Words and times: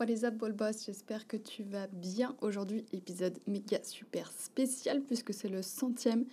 What 0.00 0.06
is 0.06 0.24
up, 0.24 0.36
Ball 0.36 0.52
Boss 0.52 0.86
J'espère 0.86 1.26
que 1.26 1.36
tu 1.36 1.62
vas 1.62 1.86
bien. 1.88 2.34
Aujourd'hui, 2.40 2.86
épisode 2.94 3.38
méga 3.46 3.80
super 3.82 4.32
spécial 4.32 5.02
puisque 5.02 5.34
c'est 5.34 5.50
le 5.50 5.60
centième 5.60 6.24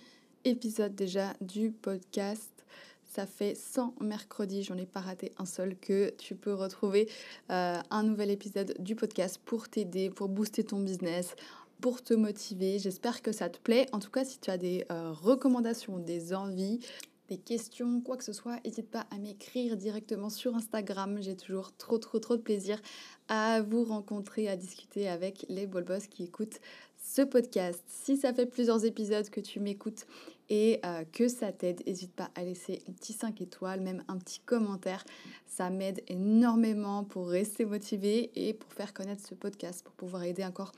épisode 0.46 0.94
déjà 0.94 1.34
du 1.42 1.70
podcast. 1.70 2.64
Ça 3.04 3.26
fait 3.26 3.54
100 3.54 3.96
mercredis, 4.00 4.62
j'en 4.62 4.78
ai 4.78 4.86
pas 4.86 5.00
raté 5.00 5.32
un 5.36 5.44
seul, 5.44 5.76
que 5.76 6.14
tu 6.16 6.34
peux 6.34 6.54
retrouver 6.54 7.10
euh, 7.50 7.76
un 7.90 8.02
nouvel 8.04 8.30
épisode 8.30 8.74
du 8.78 8.96
podcast 8.96 9.38
pour 9.44 9.68
t'aider, 9.68 10.08
pour 10.08 10.30
booster 10.30 10.64
ton 10.64 10.80
business, 10.80 11.36
pour 11.82 12.02
te 12.02 12.14
motiver. 12.14 12.78
J'espère 12.78 13.20
que 13.20 13.32
ça 13.32 13.50
te 13.50 13.58
plaît. 13.58 13.84
En 13.92 13.98
tout 13.98 14.10
cas, 14.10 14.24
si 14.24 14.38
tu 14.38 14.50
as 14.50 14.56
des 14.56 14.86
euh, 14.90 15.12
recommandations, 15.12 15.98
des 15.98 16.32
envies, 16.32 16.80
des 17.28 17.36
questions, 17.36 18.00
quoi 18.00 18.16
que 18.16 18.24
ce 18.24 18.32
soit, 18.32 18.58
n'hésite 18.64 18.90
pas 18.90 19.06
à 19.10 19.18
m'écrire 19.18 19.76
directement 19.76 20.30
sur 20.30 20.54
Instagram. 20.54 21.18
J'ai 21.20 21.36
toujours 21.36 21.76
trop, 21.76 21.98
trop, 21.98 22.18
trop 22.18 22.36
de 22.36 22.42
plaisir 22.42 22.80
à 23.28 23.60
vous 23.60 23.84
rencontrer, 23.84 24.48
à 24.48 24.56
discuter 24.56 25.08
avec 25.08 25.44
les 25.48 25.66
ball 25.66 25.84
boss 25.84 26.06
qui 26.06 26.24
écoutent 26.24 26.60
ce 26.96 27.22
podcast. 27.22 27.82
Si 27.86 28.16
ça 28.16 28.32
fait 28.32 28.46
plusieurs 28.46 28.84
épisodes 28.84 29.28
que 29.28 29.40
tu 29.40 29.60
m'écoutes 29.60 30.06
et 30.48 30.80
euh, 30.84 31.04
que 31.12 31.28
ça 31.28 31.52
t'aide, 31.52 31.82
n'hésite 31.86 32.12
pas 32.12 32.30
à 32.34 32.42
laisser 32.42 32.82
un 32.88 32.92
petit 32.92 33.12
5 33.12 33.40
étoiles, 33.42 33.80
même 33.80 34.02
un 34.08 34.16
petit 34.16 34.40
commentaire. 34.40 35.04
Ça 35.46 35.68
m'aide 35.68 36.02
énormément 36.08 37.04
pour 37.04 37.28
rester 37.28 37.66
motivé 37.66 38.30
et 38.34 38.54
pour 38.54 38.72
faire 38.72 38.94
connaître 38.94 39.26
ce 39.26 39.34
podcast, 39.34 39.84
pour 39.84 39.94
pouvoir 39.94 40.24
aider 40.24 40.44
encore 40.44 40.72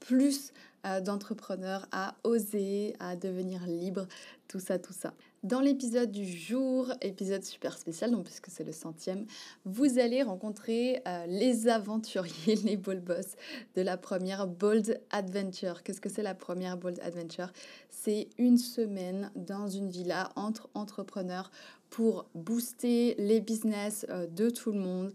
plus 0.00 0.52
euh, 0.86 1.00
d'entrepreneurs 1.00 1.86
à 1.92 2.14
oser, 2.24 2.94
à 3.00 3.16
devenir 3.16 3.66
libre, 3.66 4.06
tout 4.48 4.60
ça, 4.60 4.78
tout 4.78 4.92
ça. 4.92 5.14
Dans 5.42 5.60
l'épisode 5.60 6.10
du 6.10 6.24
jour, 6.24 6.90
épisode 7.02 7.44
super 7.44 7.76
spécial, 7.76 8.10
donc 8.10 8.24
puisque 8.24 8.48
c'est 8.48 8.64
le 8.64 8.72
centième, 8.72 9.26
vous 9.66 9.98
allez 9.98 10.22
rencontrer 10.22 11.02
euh, 11.06 11.26
les 11.26 11.68
aventuriers, 11.68 12.56
les 12.64 12.78
ball 12.78 13.00
boss 13.00 13.36
de 13.74 13.82
la 13.82 13.98
première 13.98 14.46
Bold 14.46 15.02
Adventure. 15.10 15.82
Qu'est-ce 15.82 16.00
que 16.00 16.08
c'est 16.08 16.22
la 16.22 16.34
première 16.34 16.78
Bold 16.78 16.98
Adventure? 17.00 17.52
C'est 17.90 18.28
une 18.38 18.56
semaine 18.56 19.30
dans 19.36 19.68
une 19.68 19.90
villa 19.90 20.30
entre 20.34 20.70
entrepreneurs 20.72 21.50
pour 21.90 22.26
booster 22.34 23.14
les 23.18 23.40
business 23.40 24.04
euh, 24.08 24.26
de 24.26 24.50
tout 24.50 24.72
le 24.72 24.78
monde, 24.78 25.12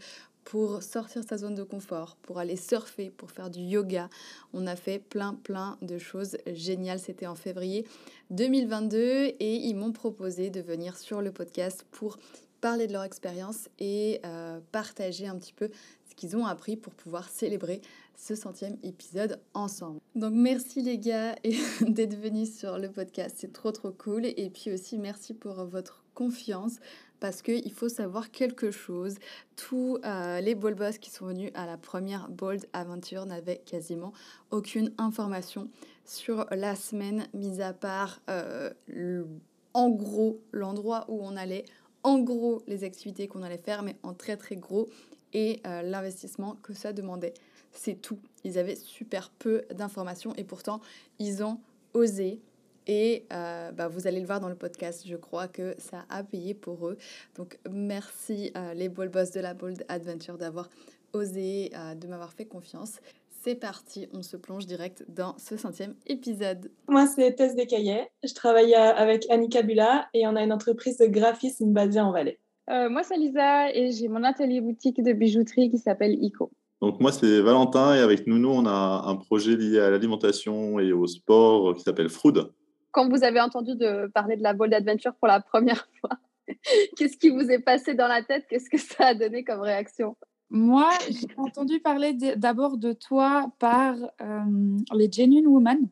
pour 0.50 0.82
sortir 0.82 1.24
sa 1.24 1.38
zone 1.38 1.54
de 1.54 1.62
confort, 1.62 2.18
pour 2.24 2.40
aller 2.40 2.56
surfer, 2.56 3.12
pour 3.12 3.30
faire 3.30 3.52
du 3.52 3.60
yoga. 3.60 4.10
On 4.52 4.66
a 4.66 4.76
fait 4.76 4.98
plein, 4.98 5.36
plein 5.36 5.78
de 5.84 6.00
choses 6.00 6.38
géniales. 6.48 6.98
C'était 6.98 7.28
en 7.28 7.36
février 7.36 7.86
2022 8.32 8.98
et 9.40 9.56
ils 9.58 9.76
m'ont 9.76 9.92
proposé 9.92 10.50
de 10.50 10.60
venir 10.60 10.98
sur 10.98 11.22
le 11.22 11.32
podcast 11.32 11.86
pour 11.92 12.18
parler 12.62 12.88
de 12.88 12.94
leur 12.94 13.04
expérience 13.04 13.70
et 13.78 14.22
euh, 14.26 14.60
partager 14.72 15.28
un 15.28 15.38
petit 15.38 15.54
peu 15.54 15.70
ce 16.10 16.16
qu'ils 16.16 16.36
ont 16.36 16.48
appris 16.48 16.76
pour 16.78 16.94
pouvoir 16.96 17.30
célébrer 17.30 17.82
ce 18.18 18.34
centième 18.34 18.78
épisode 18.82 19.40
ensemble. 19.54 20.00
Donc 20.16 20.34
merci 20.34 20.82
les 20.82 20.98
gars 20.98 21.36
d'être 21.82 22.20
venus 22.20 22.58
sur 22.58 22.80
le 22.80 22.90
podcast, 22.90 23.36
c'est 23.40 23.54
trop 23.54 23.72
trop 23.72 23.92
cool. 23.92 24.26
Et 24.26 24.50
puis 24.50 24.72
aussi 24.72 24.98
merci 24.98 25.36
pour 25.36 25.64
votre 25.66 26.04
confiance 26.16 26.80
parce 27.20 27.42
qu'il 27.42 27.72
faut 27.72 27.90
savoir 27.90 28.32
quelque 28.32 28.72
chose. 28.72 29.16
Tous 29.56 29.98
euh, 30.06 30.40
les 30.42 30.56
ball 30.56 30.76
boss 30.76 30.98
qui 30.98 31.10
sont 31.10 31.26
venus 31.26 31.52
à 31.54 31.66
la 31.66 31.78
première 31.78 32.30
Bold 32.30 32.66
Aventure 32.74 33.26
n'avaient 33.26 33.62
quasiment 33.66 34.14
aucune 34.52 34.94
information 34.98 35.70
sur 36.06 36.46
la 36.52 36.76
semaine, 36.76 37.28
mis 37.34 37.62
à 37.62 37.74
part 37.74 38.22
euh, 38.30 38.72
en 39.74 39.90
gros 39.90 40.42
l'endroit 40.52 41.06
où 41.08 41.20
on 41.22 41.36
allait, 41.36 41.66
en 42.04 42.20
gros 42.20 42.64
les 42.68 42.84
activités 42.84 43.28
qu'on 43.28 43.44
allait 43.44 43.58
faire, 43.58 43.84
mais 43.84 43.96
en 44.04 44.14
très 44.14 44.38
très 44.38 44.56
gros, 44.56 44.90
et 45.34 45.62
euh, 45.68 45.82
l'investissement 45.82 46.58
que 46.64 46.74
ça 46.74 46.94
demandait. 46.94 47.34
C'est 47.72 48.02
tout. 48.02 48.20
Ils 48.44 48.58
avaient 48.58 48.76
super 48.76 49.30
peu 49.30 49.64
d'informations 49.74 50.34
et 50.36 50.44
pourtant 50.44 50.82
ils 51.20 51.44
ont 51.44 51.60
osé 51.94 52.42
et 52.90 53.28
euh, 53.32 53.72
bah, 53.72 53.88
vous 53.88 54.08
allez 54.08 54.20
le 54.20 54.26
voir 54.26 54.40
dans 54.40 54.50
le 54.50 54.56
podcast, 54.56 55.04
je 55.06 55.16
crois 55.16 55.48
que 55.48 55.76
ça 55.78 56.06
a 56.10 56.24
payé 56.24 56.56
pour 56.56 56.88
eux. 56.88 56.98
Donc 57.38 57.60
merci 57.70 58.52
euh, 58.58 58.74
les 58.74 58.90
Ball 58.90 59.10
Boss 59.10 59.30
de 59.30 59.40
la 59.40 59.54
Bold 59.54 59.86
Adventure 59.90 60.40
d'avoir 60.40 60.70
osé, 61.14 61.70
euh, 61.76 61.94
de 61.94 62.08
m'avoir 62.08 62.34
fait 62.34 62.46
confiance. 62.46 63.00
C'est 63.42 63.54
parti, 63.54 64.10
on 64.12 64.24
se 64.24 64.38
plonge 64.38 64.66
direct 64.66 65.06
dans 65.08 65.38
ce 65.38 65.56
centième 65.56 65.94
épisode. 66.08 66.72
Moi, 66.88 67.06
c'est 67.06 67.36
Tess 67.36 67.56
Descaillet. 67.56 68.10
Je 68.24 68.34
travaille 68.34 68.74
avec 68.74 69.30
Annika 69.30 69.62
Bula 69.62 70.10
et 70.16 70.26
on 70.26 70.36
a 70.36 70.42
une 70.42 70.52
entreprise 70.52 70.98
de 70.98 71.06
graphisme 71.06 71.72
basée 71.72 72.02
en 72.02 72.12
Valais. 72.12 72.40
moi, 72.68 73.04
c'est 73.04 73.18
Lisa 73.18 73.72
et 73.72 73.92
j'ai 73.92 74.08
mon 74.08 74.24
atelier 74.24 74.62
boutique 74.62 75.02
de 75.02 75.14
bijouterie 75.14 75.70
qui 75.70 75.78
s'appelle 75.78 76.18
ICO. 76.22 76.52
Donc 76.82 77.00
moi, 77.00 77.12
c'est 77.12 77.40
Valentin 77.40 77.96
et 77.96 78.00
avec 78.00 78.26
Nounou, 78.26 78.50
on 78.50 78.66
a 78.66 79.04
un 79.06 79.16
projet 79.16 79.56
lié 79.56 79.80
à 79.80 79.92
l'alimentation 79.92 80.80
et 80.80 80.92
au 80.92 81.06
sport 81.06 81.76
qui 81.76 81.84
s'appelle 81.84 82.10
Frood 82.10 82.52
quand 82.92 83.10
vous 83.10 83.24
avez 83.24 83.40
entendu 83.40 83.72
parler 84.14 84.38
de 84.38 84.44
la 84.44 84.54
Bold 84.54 84.74
Adventure 84.74 85.14
pour 85.16 85.28
la 85.28 85.40
première 85.40 85.88
fois, 86.00 86.18
qu'est-ce 86.96 87.18
qui 87.18 87.30
vous 87.30 87.52
est 87.52 87.60
passé 87.60 87.94
dans 87.94 88.08
la 88.08 88.24
tête? 88.24 88.46
Qu'est-ce 88.50 88.70
que 88.70 88.78
ça 88.78 89.08
a 89.08 89.14
donné 89.14 89.44
comme 89.44 89.62
réaction? 89.62 90.16
Moi, 90.50 90.90
j'ai 91.10 91.28
entendu 91.38 91.80
parler 91.80 92.14
d'abord 92.36 92.78
de 92.78 92.92
toi 92.92 93.52
par 93.60 93.96
euh, 94.22 94.78
les 94.94 95.12
Genuine 95.12 95.46
Women. 95.46 95.88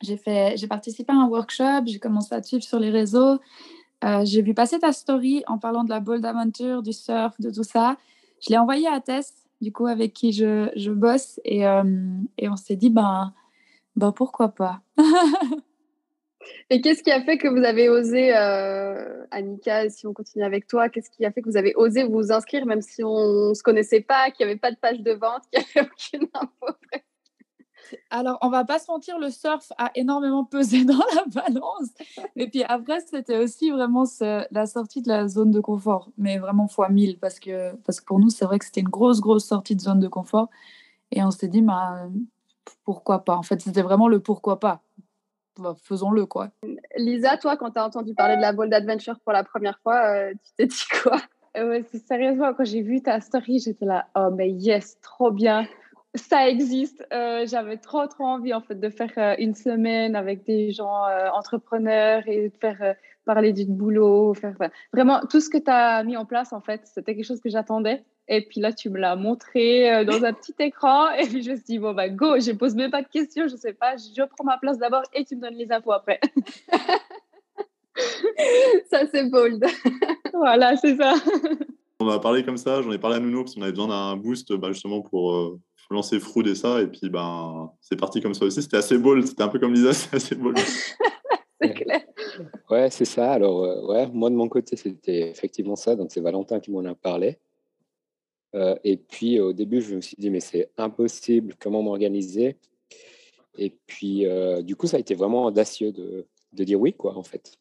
J'ai 0.00 0.66
participé 0.66 1.12
à 1.12 1.16
un 1.16 1.28
workshop, 1.28 1.86
j'ai 1.86 1.98
commencé 1.98 2.34
à 2.34 2.40
te 2.40 2.46
suivre 2.46 2.64
sur 2.64 2.80
les 2.80 2.90
réseaux. 2.90 3.38
Euh, 4.02 4.24
j'ai 4.24 4.42
vu 4.42 4.54
passer 4.54 4.78
ta 4.78 4.92
story 4.92 5.44
en 5.46 5.58
parlant 5.58 5.84
de 5.84 5.90
la 5.90 6.00
Bold 6.00 6.24
Adventure, 6.24 6.82
du 6.82 6.92
surf, 6.92 7.38
de 7.38 7.50
tout 7.50 7.62
ça. 7.62 7.96
Je 8.40 8.50
l'ai 8.50 8.58
envoyé 8.58 8.88
à 8.88 9.00
Tess, 9.00 9.32
du 9.60 9.70
coup, 9.72 9.86
avec 9.86 10.12
qui 10.12 10.32
je, 10.32 10.90
bosse, 10.90 11.38
et, 11.44 11.66
euh, 11.66 11.84
et 12.38 12.48
on 12.48 12.56
s'est 12.56 12.74
dit, 12.74 12.90
ben, 12.90 13.32
ben 13.94 14.10
pourquoi 14.10 14.48
pas? 14.48 14.80
Et 16.70 16.80
qu'est-ce 16.80 17.02
qui 17.02 17.10
a 17.10 17.22
fait 17.22 17.38
que 17.38 17.48
vous 17.48 17.64
avez 17.64 17.88
osé, 17.88 18.36
euh, 18.36 19.24
Annika, 19.30 19.88
si 19.90 20.06
on 20.06 20.12
continue 20.12 20.44
avec 20.44 20.66
toi, 20.66 20.88
qu'est-ce 20.88 21.10
qui 21.10 21.24
a 21.24 21.30
fait 21.30 21.42
que 21.42 21.48
vous 21.48 21.56
avez 21.56 21.74
osé 21.76 22.04
vous 22.04 22.32
inscrire, 22.32 22.66
même 22.66 22.82
si 22.82 23.04
on 23.04 23.50
ne 23.50 23.54
se 23.54 23.62
connaissait 23.62 24.00
pas, 24.00 24.30
qu'il 24.30 24.46
n'y 24.46 24.52
avait 24.52 24.60
pas 24.60 24.70
de 24.70 24.76
page 24.76 25.00
de 25.00 25.12
vente, 25.12 25.42
qu'il 25.52 25.60
n'y 25.60 25.80
avait 25.80 25.90
aucune 25.90 26.28
info 26.34 26.76
alors, 28.10 28.38
on 28.40 28.48
va 28.48 28.64
pas 28.64 28.78
se 28.78 28.90
mentir, 28.90 29.18
le 29.18 29.30
surf 29.30 29.72
a 29.76 29.90
énormément 29.94 30.44
pesé 30.44 30.84
dans 30.86 31.04
la 31.14 31.24
balance. 31.26 31.88
Et 32.36 32.48
puis 32.48 32.62
après, 32.64 33.00
c'était 33.00 33.38
aussi 33.38 33.70
vraiment 33.70 34.04
la 34.20 34.66
sortie 34.66 35.02
de 35.02 35.08
la 35.08 35.28
zone 35.28 35.50
de 35.50 35.60
confort, 35.60 36.10
mais 36.16 36.38
vraiment 36.38 36.68
fois 36.68 36.88
mille, 36.88 37.18
parce 37.18 37.38
que, 37.38 37.74
parce 37.84 38.00
que 38.00 38.06
pour 38.06 38.18
nous, 38.18 38.30
c'est 38.30 38.44
vrai 38.44 38.58
que 38.58 38.64
c'était 38.64 38.80
une 38.80 38.88
grosse, 38.88 39.20
grosse 39.20 39.44
sortie 39.44 39.76
de 39.76 39.80
zone 39.80 40.00
de 40.00 40.08
confort. 40.08 40.48
Et 41.10 41.22
on 41.22 41.30
s'est 41.30 41.48
dit, 41.48 41.62
bah, 41.62 42.08
pourquoi 42.84 43.24
pas? 43.24 43.36
En 43.36 43.42
fait, 43.42 43.60
c'était 43.60 43.82
vraiment 43.82 44.08
le 44.08 44.20
pourquoi 44.20 44.58
pas. 44.60 44.80
Bah, 45.58 45.74
faisons-le, 45.84 46.26
quoi. 46.26 46.50
Lisa, 46.96 47.36
toi, 47.36 47.56
quand 47.56 47.72
tu 47.72 47.78
as 47.78 47.84
entendu 47.84 48.14
parler 48.14 48.36
de 48.36 48.40
la 48.40 48.52
Bold 48.52 48.72
Adventure 48.72 49.18
pour 49.20 49.32
la 49.32 49.44
première 49.44 49.78
fois, 49.80 50.06
euh, 50.06 50.32
tu 50.32 50.52
t'es 50.56 50.66
dit 50.66 50.84
quoi? 51.02 51.20
Euh, 51.58 51.82
Sérieusement, 52.06 52.54
quand 52.54 52.64
j'ai 52.64 52.80
vu 52.80 53.02
ta 53.02 53.20
story, 53.20 53.58
j'étais 53.58 53.84
là, 53.84 54.06
oh, 54.16 54.30
mais 54.34 54.50
yes, 54.50 54.98
trop 55.02 55.30
bien. 55.30 55.66
Ça 56.14 56.48
existe. 56.48 57.04
Euh, 57.12 57.46
j'avais 57.46 57.76
trop, 57.76 58.06
trop 58.06 58.24
envie, 58.24 58.54
en 58.54 58.62
fait, 58.62 58.80
de 58.80 58.88
faire 58.88 59.36
une 59.38 59.54
semaine 59.54 60.16
avec 60.16 60.44
des 60.44 60.72
gens 60.72 61.04
entrepreneurs 61.34 62.22
et 62.26 62.48
de 62.48 62.56
faire 62.56 62.94
parler 63.24 63.52
du 63.52 63.66
boulot, 63.66 64.34
faire 64.34 64.56
vraiment 64.92 65.20
tout 65.30 65.40
ce 65.40 65.48
que 65.48 65.58
tu 65.58 65.70
as 65.70 66.02
mis 66.04 66.16
en 66.16 66.24
place, 66.24 66.52
en 66.52 66.60
fait, 66.60 66.82
c'était 66.84 67.14
quelque 67.14 67.26
chose 67.26 67.40
que 67.40 67.50
j'attendais. 67.50 68.04
Et 68.34 68.40
puis 68.40 68.62
là, 68.62 68.72
tu 68.72 68.88
me 68.88 68.98
l'as 68.98 69.14
montré 69.14 69.92
euh, 69.92 70.06
dans 70.06 70.24
un 70.24 70.32
petit 70.32 70.54
écran. 70.58 71.10
Et 71.18 71.26
puis 71.26 71.42
je 71.42 71.50
me 71.50 71.56
suis 71.56 71.64
dit, 71.64 71.78
bon, 71.78 71.92
bah, 71.92 72.08
go, 72.08 72.40
je 72.40 72.52
pose 72.52 72.74
même 72.74 72.90
pas 72.90 73.02
de 73.02 73.08
questions, 73.08 73.46
je 73.46 73.56
sais 73.56 73.74
pas, 73.74 73.96
je 73.96 74.24
prends 74.24 74.44
ma 74.44 74.56
place 74.56 74.78
d'abord 74.78 75.02
et 75.12 75.26
tu 75.26 75.36
me 75.36 75.42
donnes 75.42 75.56
les 75.56 75.70
infos 75.70 75.92
après. 75.92 76.18
ça, 78.90 79.02
c'est 79.12 79.28
bold. 79.28 79.62
voilà, 80.32 80.78
c'est 80.78 80.96
ça. 80.96 81.12
On 82.00 82.08
a 82.08 82.18
parlé 82.18 82.42
comme 82.42 82.56
ça, 82.56 82.80
j'en 82.80 82.90
ai 82.90 82.98
parlé 82.98 83.16
à 83.16 83.20
Nounou 83.20 83.42
parce 83.42 83.54
qu'on 83.54 83.60
avait 83.60 83.72
besoin 83.72 83.88
d'un 83.88 84.16
boost 84.16 84.50
bah, 84.54 84.72
justement 84.72 85.02
pour 85.02 85.34
euh, 85.34 85.60
lancer 85.90 86.18
Froud 86.18 86.46
et 86.46 86.54
ça. 86.54 86.80
Et 86.80 86.86
puis, 86.86 87.10
ben, 87.10 87.70
c'est 87.82 88.00
parti 88.00 88.22
comme 88.22 88.32
ça 88.32 88.46
aussi. 88.46 88.62
C'était 88.62 88.78
assez 88.78 88.96
bold, 88.96 89.26
c'était 89.26 89.42
un 89.42 89.48
peu 89.48 89.58
comme 89.58 89.74
Lisa, 89.74 89.92
c'est 89.92 90.16
assez 90.16 90.36
bold. 90.36 90.58
c'est 91.60 91.74
clair. 91.74 92.00
Ouais, 92.70 92.88
c'est 92.88 93.04
ça. 93.04 93.32
Alors, 93.32 93.62
euh, 93.62 93.86
ouais, 93.88 94.08
moi 94.10 94.30
de 94.30 94.36
mon 94.36 94.48
côté, 94.48 94.76
c'était 94.76 95.28
effectivement 95.28 95.76
ça. 95.76 95.96
Donc, 95.96 96.10
c'est 96.10 96.22
Valentin 96.22 96.60
qui 96.60 96.70
m'en 96.70 96.82
a 96.86 96.94
parlé. 96.94 97.38
Euh, 98.54 98.76
et 98.84 98.96
puis 98.96 99.40
au 99.40 99.52
début, 99.52 99.80
je 99.80 99.94
me 99.94 100.00
suis 100.00 100.16
dit, 100.18 100.30
mais 100.30 100.40
c'est 100.40 100.70
impossible, 100.76 101.54
comment 101.58 101.82
m'organiser? 101.82 102.56
Et 103.58 103.70
puis, 103.86 104.26
euh, 104.26 104.62
du 104.62 104.76
coup, 104.76 104.86
ça 104.86 104.96
a 104.96 105.00
été 105.00 105.14
vraiment 105.14 105.44
audacieux 105.44 105.92
de, 105.92 106.26
de 106.52 106.64
dire 106.64 106.80
oui, 106.80 106.92
quoi, 106.92 107.16
en 107.16 107.22
fait. 107.22 107.58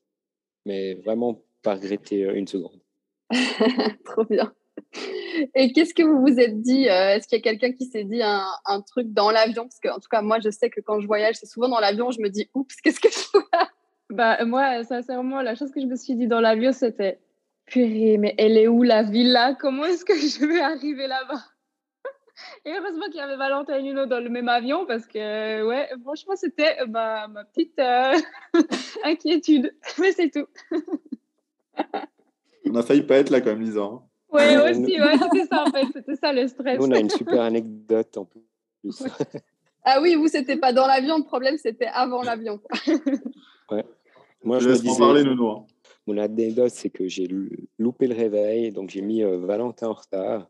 Mais 0.65 0.93
vraiment 0.95 1.41
pas 1.63 1.75
regretter 1.75 2.21
une 2.33 2.47
seconde. 2.47 2.79
Trop 4.05 4.25
bien. 4.25 4.53
Et 5.55 5.71
qu'est-ce 5.71 5.93
que 5.93 6.03
vous 6.03 6.21
vous 6.21 6.39
êtes 6.39 6.61
dit 6.61 6.85
Est-ce 6.85 7.27
qu'il 7.27 7.37
y 7.37 7.41
a 7.41 7.43
quelqu'un 7.43 7.71
qui 7.71 7.85
s'est 7.85 8.03
dit 8.03 8.21
un, 8.21 8.45
un, 8.65 8.81
truc 8.81 9.11
dans 9.13 9.31
l'avion? 9.31 9.63
Parce 9.63 9.79
que, 9.79 9.89
en 9.89 9.99
tout 9.99 10.09
cas, 10.09 10.21
moi, 10.21 10.39
je 10.43 10.49
sais 10.49 10.69
que 10.69 10.81
quand 10.81 10.99
je 10.99 11.07
voyage, 11.07 11.35
c'est 11.35 11.45
souvent 11.45 11.69
dans 11.69 11.79
l'avion, 11.79 12.11
je 12.11 12.21
me 12.21 12.29
dis 12.29 12.49
oups, 12.53 12.75
qu'est-ce 12.81 12.99
que 12.99 13.09
je 13.09 13.17
fais 13.17 13.57
Bah, 14.11 14.43
moi, 14.43 14.83
sincèrement, 14.83 15.41
la 15.41 15.55
chose 15.55 15.71
que 15.71 15.79
je 15.79 15.85
me 15.85 15.95
suis 15.95 16.15
dit 16.15 16.27
dans 16.27 16.41
l'avion, 16.41 16.73
c'était 16.73 17.19
purée, 17.71 18.17
mais 18.17 18.35
elle 18.37 18.57
est 18.57 18.67
où 18.67 18.83
la 18.83 19.01
villa? 19.01 19.55
Comment 19.55 19.85
est-ce 19.85 20.05
que 20.05 20.13
je 20.15 20.45
vais 20.45 20.59
arriver 20.59 21.07
là-bas? 21.07 21.41
Et 22.65 22.71
heureusement 22.71 23.05
qu'il 23.05 23.17
y 23.17 23.19
avait 23.19 23.37
Valentin 23.37 23.77
et 23.77 23.83
Nuno 23.83 24.05
dans 24.05 24.19
le 24.19 24.29
même 24.29 24.49
avion 24.49 24.85
parce 24.85 25.05
que, 25.05 25.63
ouais, 25.63 25.89
franchement, 26.03 26.35
c'était 26.35 26.85
ma, 26.87 27.27
ma 27.27 27.45
petite 27.45 27.77
euh, 27.79 28.13
inquiétude. 29.03 29.73
Mais 29.99 30.11
c'est 30.11 30.29
tout. 30.29 30.47
on 32.65 32.75
a 32.75 32.83
failli 32.83 33.03
pas 33.03 33.17
être 33.17 33.29
là 33.29 33.41
quand 33.41 33.51
même, 33.51 33.61
Lisa. 33.61 33.81
Hein. 33.81 34.01
Ouais, 34.31 34.57
aussi, 34.57 34.99
ouais, 34.99 35.17
c'était 35.17 35.45
ça 35.45 35.63
en 35.63 35.71
fait. 35.71 35.85
C'était 35.93 36.15
ça 36.15 36.33
le 36.33 36.47
stress. 36.47 36.79
Nous, 36.79 36.87
on 36.87 36.91
a 36.91 36.99
une 36.99 37.09
super 37.09 37.41
anecdote 37.41 38.17
en 38.17 38.25
plus. 38.25 39.03
Ah 39.83 39.99
oui, 40.01 40.15
vous, 40.15 40.27
c'était 40.27 40.57
pas 40.57 40.73
dans 40.73 40.87
l'avion, 40.87 41.17
le 41.17 41.23
problème, 41.23 41.57
c'était 41.57 41.87
avant 41.87 42.21
l'avion. 42.21 42.59
ouais. 43.71 43.85
Moi, 44.43 44.59
je, 44.59 44.65
je 44.65 44.69
me 44.69 44.77
disais, 44.77 44.99
parler, 44.99 45.23
Nuno. 45.23 45.65
Mon 46.07 46.17
anecdote, 46.17 46.71
c'est 46.71 46.89
que 46.89 47.07
j'ai 47.07 47.27
loupé 47.77 48.07
le 48.07 48.15
réveil, 48.15 48.71
donc 48.71 48.89
j'ai 48.89 49.01
mis 49.01 49.23
euh, 49.23 49.37
Valentin 49.37 49.89
en 49.89 49.93
retard. 49.93 50.49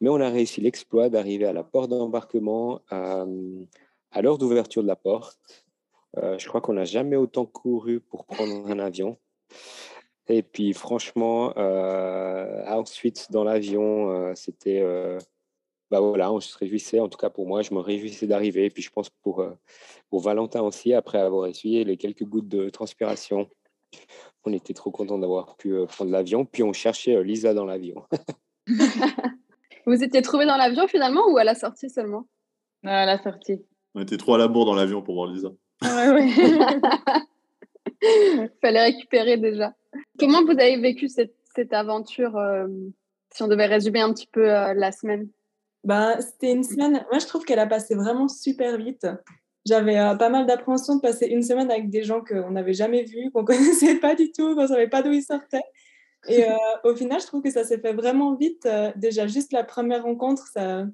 Mais 0.00 0.08
on 0.08 0.20
a 0.20 0.28
réussi 0.28 0.60
l'exploit 0.60 1.08
d'arriver 1.08 1.46
à 1.46 1.52
la 1.52 1.62
porte 1.62 1.90
d'embarquement 1.90 2.80
à, 2.90 3.24
à 4.10 4.22
l'heure 4.22 4.38
d'ouverture 4.38 4.82
de 4.82 4.88
la 4.88 4.96
porte. 4.96 5.64
Euh, 6.18 6.38
je 6.38 6.46
crois 6.48 6.60
qu'on 6.60 6.74
n'a 6.74 6.84
jamais 6.84 7.16
autant 7.16 7.46
couru 7.46 8.00
pour 8.00 8.24
prendre 8.26 8.66
un 8.68 8.78
avion. 8.78 9.18
Et 10.28 10.42
puis, 10.42 10.72
franchement, 10.72 11.52
euh, 11.58 12.64
ensuite, 12.66 13.30
dans 13.30 13.44
l'avion, 13.44 14.10
euh, 14.10 14.32
c'était. 14.34 14.80
Euh, 14.80 15.18
bah 15.90 16.00
voilà, 16.00 16.32
on 16.32 16.40
se 16.40 16.56
réjouissait, 16.56 16.98
en 16.98 17.08
tout 17.08 17.18
cas 17.18 17.30
pour 17.30 17.46
moi, 17.46 17.62
je 17.62 17.74
me 17.74 17.78
réjouissais 17.78 18.26
d'arriver. 18.26 18.64
Et 18.64 18.70
puis, 18.70 18.82
je 18.82 18.90
pense 18.90 19.10
euh, 19.26 19.50
pour 20.10 20.20
Valentin 20.20 20.62
aussi, 20.62 20.94
après 20.94 21.18
avoir 21.18 21.46
essuyé 21.46 21.84
les 21.84 21.96
quelques 21.96 22.24
gouttes 22.24 22.48
de 22.48 22.70
transpiration, 22.70 23.48
on 24.46 24.52
était 24.52 24.74
trop 24.74 24.90
content 24.90 25.18
d'avoir 25.18 25.56
pu 25.56 25.74
prendre 25.88 26.10
l'avion. 26.10 26.44
Puis, 26.44 26.62
on 26.62 26.72
cherchait 26.72 27.22
Lisa 27.22 27.54
dans 27.54 27.64
l'avion. 27.64 28.04
Vous 29.86 30.02
étiez 30.02 30.22
trouvé 30.22 30.46
dans 30.46 30.56
l'avion 30.56 30.86
finalement 30.88 31.28
ou 31.30 31.36
à 31.36 31.44
la 31.44 31.54
sortie 31.54 31.90
seulement? 31.90 32.26
À 32.84 33.06
la 33.06 33.22
sortie. 33.22 33.64
On 33.94 34.02
était 34.02 34.16
trop 34.16 34.34
à 34.34 34.38
la 34.38 34.48
bourre 34.48 34.66
dans 34.66 34.74
l'avion 34.74 35.02
pour 35.02 35.14
voir 35.14 35.28
Lisa. 35.28 35.50
Ouais, 35.82 36.10
ouais. 36.10 36.30
Fallait 38.60 38.82
récupérer 38.82 39.36
déjà. 39.36 39.74
Comment 40.18 40.42
vous 40.42 40.52
avez 40.52 40.78
vécu 40.78 41.08
cette, 41.08 41.36
cette 41.54 41.72
aventure, 41.72 42.36
euh, 42.36 42.66
si 43.32 43.42
on 43.42 43.48
devait 43.48 43.66
résumer 43.66 44.00
un 44.00 44.12
petit 44.12 44.26
peu 44.26 44.52
euh, 44.52 44.74
la 44.74 44.90
semaine? 44.92 45.28
Bah, 45.84 46.20
C'était 46.20 46.52
une 46.52 46.64
semaine, 46.64 47.04
moi 47.10 47.18
je 47.18 47.26
trouve 47.26 47.44
qu'elle 47.44 47.58
a 47.58 47.66
passé 47.66 47.94
vraiment 47.94 48.28
super 48.28 48.76
vite. 48.78 49.06
J'avais 49.66 49.98
euh, 49.98 50.14
pas 50.14 50.28
mal 50.28 50.46
d'appréhension 50.46 50.96
de 50.96 51.00
passer 51.00 51.26
une 51.26 51.42
semaine 51.42 51.70
avec 51.70 51.90
des 51.90 52.02
gens 52.02 52.20
qu'on 52.20 52.50
n'avait 52.50 52.74
jamais 52.74 53.04
vus, 53.04 53.30
qu'on 53.32 53.44
connaissait 53.44 53.96
pas 53.96 54.14
du 54.14 54.30
tout, 54.32 54.54
qu'on 54.54 54.62
ne 54.62 54.68
savait 54.68 54.88
pas 54.88 55.02
d'où 55.02 55.12
ils 55.12 55.22
sortaient. 55.22 55.62
Et 56.26 56.44
au 56.84 56.96
final, 56.96 57.20
je 57.20 57.26
trouve 57.26 57.42
que 57.42 57.50
ça 57.50 57.64
s'est 57.64 57.78
fait 57.78 57.92
vraiment 57.92 58.34
vite. 58.34 58.66
déjà, 58.96 59.26
juste 59.26 59.52
la 59.52 59.62
première 59.62 60.04
rencontre, 60.04 60.46
ça, 60.46 60.86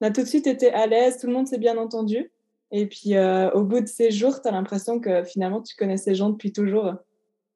on 0.00 0.06
a 0.06 0.10
tout 0.10 0.22
de 0.22 0.26
suite 0.26 0.46
été 0.46 0.72
à 0.72 0.86
l'aise, 0.86 1.18
tout 1.18 1.26
le 1.26 1.34
monde 1.34 1.46
s'est 1.46 1.58
bien 1.58 1.76
entendu. 1.76 2.32
Et 2.70 2.86
puis, 2.86 3.12
au 3.18 3.64
bout 3.64 3.80
de 3.80 3.86
ces 3.86 4.10
jours, 4.10 4.40
tu 4.40 4.48
as 4.48 4.50
l'impression 4.50 4.98
que 4.98 5.24
finalement, 5.24 5.60
tu 5.60 5.76
connais 5.76 5.98
ces 5.98 6.14
gens 6.14 6.30
depuis 6.30 6.54
toujours. 6.54 6.94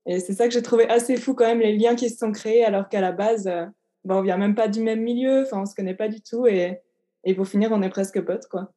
Et 0.06 0.20
c'est 0.20 0.32
ça 0.32 0.48
que 0.48 0.54
j'ai 0.54 0.62
trouvé 0.62 0.88
assez 0.88 1.16
fou 1.16 1.34
quand 1.34 1.46
même, 1.46 1.60
les 1.60 1.76
liens 1.76 1.94
qui 1.94 2.10
se 2.10 2.18
sont 2.18 2.32
créés, 2.32 2.64
alors 2.64 2.88
qu'à 2.88 3.00
la 3.00 3.12
base, 3.12 3.46
euh, 3.46 3.66
bah, 4.04 4.16
on 4.16 4.22
vient 4.22 4.36
même 4.36 4.54
pas 4.54 4.68
du 4.68 4.80
même 4.80 5.00
milieu, 5.00 5.42
enfin, 5.42 5.62
on 5.62 5.66
se 5.66 5.74
connaît 5.74 5.94
pas 5.94 6.08
du 6.08 6.20
tout. 6.20 6.46
Et, 6.46 6.80
et 7.24 7.34
pour 7.34 7.46
finir, 7.46 7.70
on 7.72 7.82
est 7.82 7.90
presque 7.90 8.20
potes, 8.22 8.48
quoi. 8.48 8.72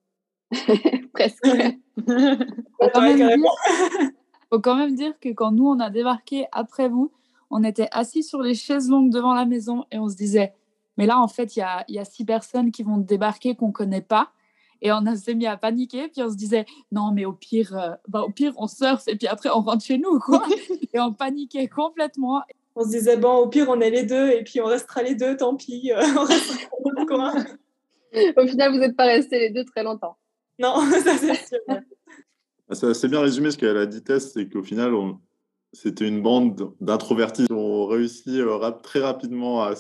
presque. 1.16 1.46
faut, 1.98 2.90
quand 2.94 3.02
même 3.02 3.16
dire, 3.16 3.30
faut 4.50 4.60
quand 4.60 4.76
même 4.76 4.96
dire 4.96 5.14
que 5.20 5.30
quand 5.30 5.52
nous, 5.52 5.68
on 5.68 5.80
a 5.80 5.90
débarqué 5.90 6.46
après 6.52 6.90
vous, 6.90 7.12
on 7.50 7.64
était 7.64 7.88
assis 7.92 8.24
sur 8.24 8.42
les 8.42 8.54
chaises 8.54 8.90
longues 8.90 9.12
devant 9.12 9.34
la 9.34 9.46
maison 9.46 9.86
et 9.92 9.98
on 9.98 10.10
se 10.10 10.16
disait, 10.16 10.54
mais 10.98 11.06
là, 11.06 11.20
en 11.20 11.28
fait, 11.28 11.56
il 11.56 11.60
y 11.60 11.62
a, 11.62 11.86
y 11.88 12.00
a 12.00 12.06
six 12.06 12.26
personnes 12.26 12.72
qui 12.72 12.84
vont 12.84 12.98
débarquer 12.98 13.56
qu'on 13.56 13.72
connaît 13.72 14.02
pas. 14.02 14.32
Et 14.82 14.92
on 14.92 15.04
s'est 15.16 15.36
mis 15.36 15.48
à 15.48 15.58
paniquer, 15.58 16.10
puis 16.10 16.22
on 16.22 16.30
se 16.30 16.36
disait, 16.36 16.66
non, 16.92 17.12
mais 17.12 17.26
au 17.26 17.32
pire, 17.32 17.76
euh, 17.76 17.96
bah, 18.08 18.22
au 18.22 18.30
pire, 18.30 18.54
on 18.58 18.68
surfe 18.68 19.08
et 19.08 19.16
puis 19.16 19.28
après, 19.28 19.50
on 19.50 19.62
rentre 19.62 19.84
chez 19.84 19.98
nous, 19.98 20.20
quoi. 20.20 20.46
et 20.94 21.00
on 21.00 21.14
paniquait 21.14 21.68
complètement. 21.68 22.42
On 22.76 22.84
se 22.84 22.90
disait, 22.90 23.18
bon, 23.18 23.36
au 23.38 23.48
pire, 23.48 23.68
on 23.70 23.80
est 23.80 23.90
les 23.90 24.04
deux 24.04 24.30
et 24.32 24.44
puis 24.44 24.60
on 24.60 24.66
restera 24.66 25.02
les 25.02 25.16
deux, 25.16 25.38
tant 25.38 25.56
pis, 25.56 25.92
euh, 25.92 26.02
on 26.18 26.24
restera 26.24 27.34
Au 28.38 28.48
final, 28.48 28.72
vous 28.74 28.80
n'êtes 28.80 28.98
pas 28.98 29.06
restés 29.06 29.40
les 29.40 29.50
deux 29.50 29.64
très 29.64 29.82
longtemps. 29.82 30.18
Non, 30.60 30.76
ça 31.04 31.18
c'est 31.18 31.36
sûr. 31.36 31.60
Ah, 32.70 32.94
c'est 32.94 33.08
bien 33.08 33.22
résumé 33.22 33.52
ce 33.52 33.58
qu'elle 33.58 33.78
a 33.78 33.86
dit 33.86 34.02
Tess, 34.02 34.34
c'est 34.34 34.50
qu'au 34.50 34.64
final, 34.64 34.94
c'était 35.72 36.08
une 36.08 36.22
bande 36.22 36.74
d'introvertis 36.82 37.46
qui 37.46 37.54
ont 37.54 37.86
réussi 37.86 38.42
euh, 38.42 38.72
très 38.82 39.00
rapidement 39.00 39.64
à 39.64 39.74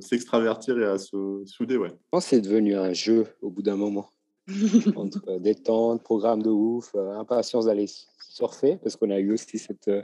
s'extravertir 0.00 0.78
et 0.78 0.84
à 0.84 0.98
se 0.98 1.42
souder. 1.46 1.76
Ouais. 1.76 1.88
Je 1.88 2.08
pense 2.10 2.24
que 2.24 2.30
c'est 2.30 2.40
devenu 2.40 2.76
un 2.76 2.92
jeu 2.92 3.26
au 3.42 3.50
bout 3.50 3.62
d'un 3.62 3.76
moment. 3.76 4.10
entre 4.96 5.28
euh, 5.28 5.38
détente, 5.38 6.02
programme 6.02 6.42
de 6.42 6.50
ouf, 6.50 6.94
euh, 6.94 7.12
impatience 7.12 7.66
d'aller 7.66 7.86
surfer, 8.18 8.78
parce 8.82 8.96
qu'on 8.96 9.10
a 9.10 9.18
eu 9.18 9.32
aussi 9.32 9.58
cette 9.58 9.88
euh, 9.88 10.02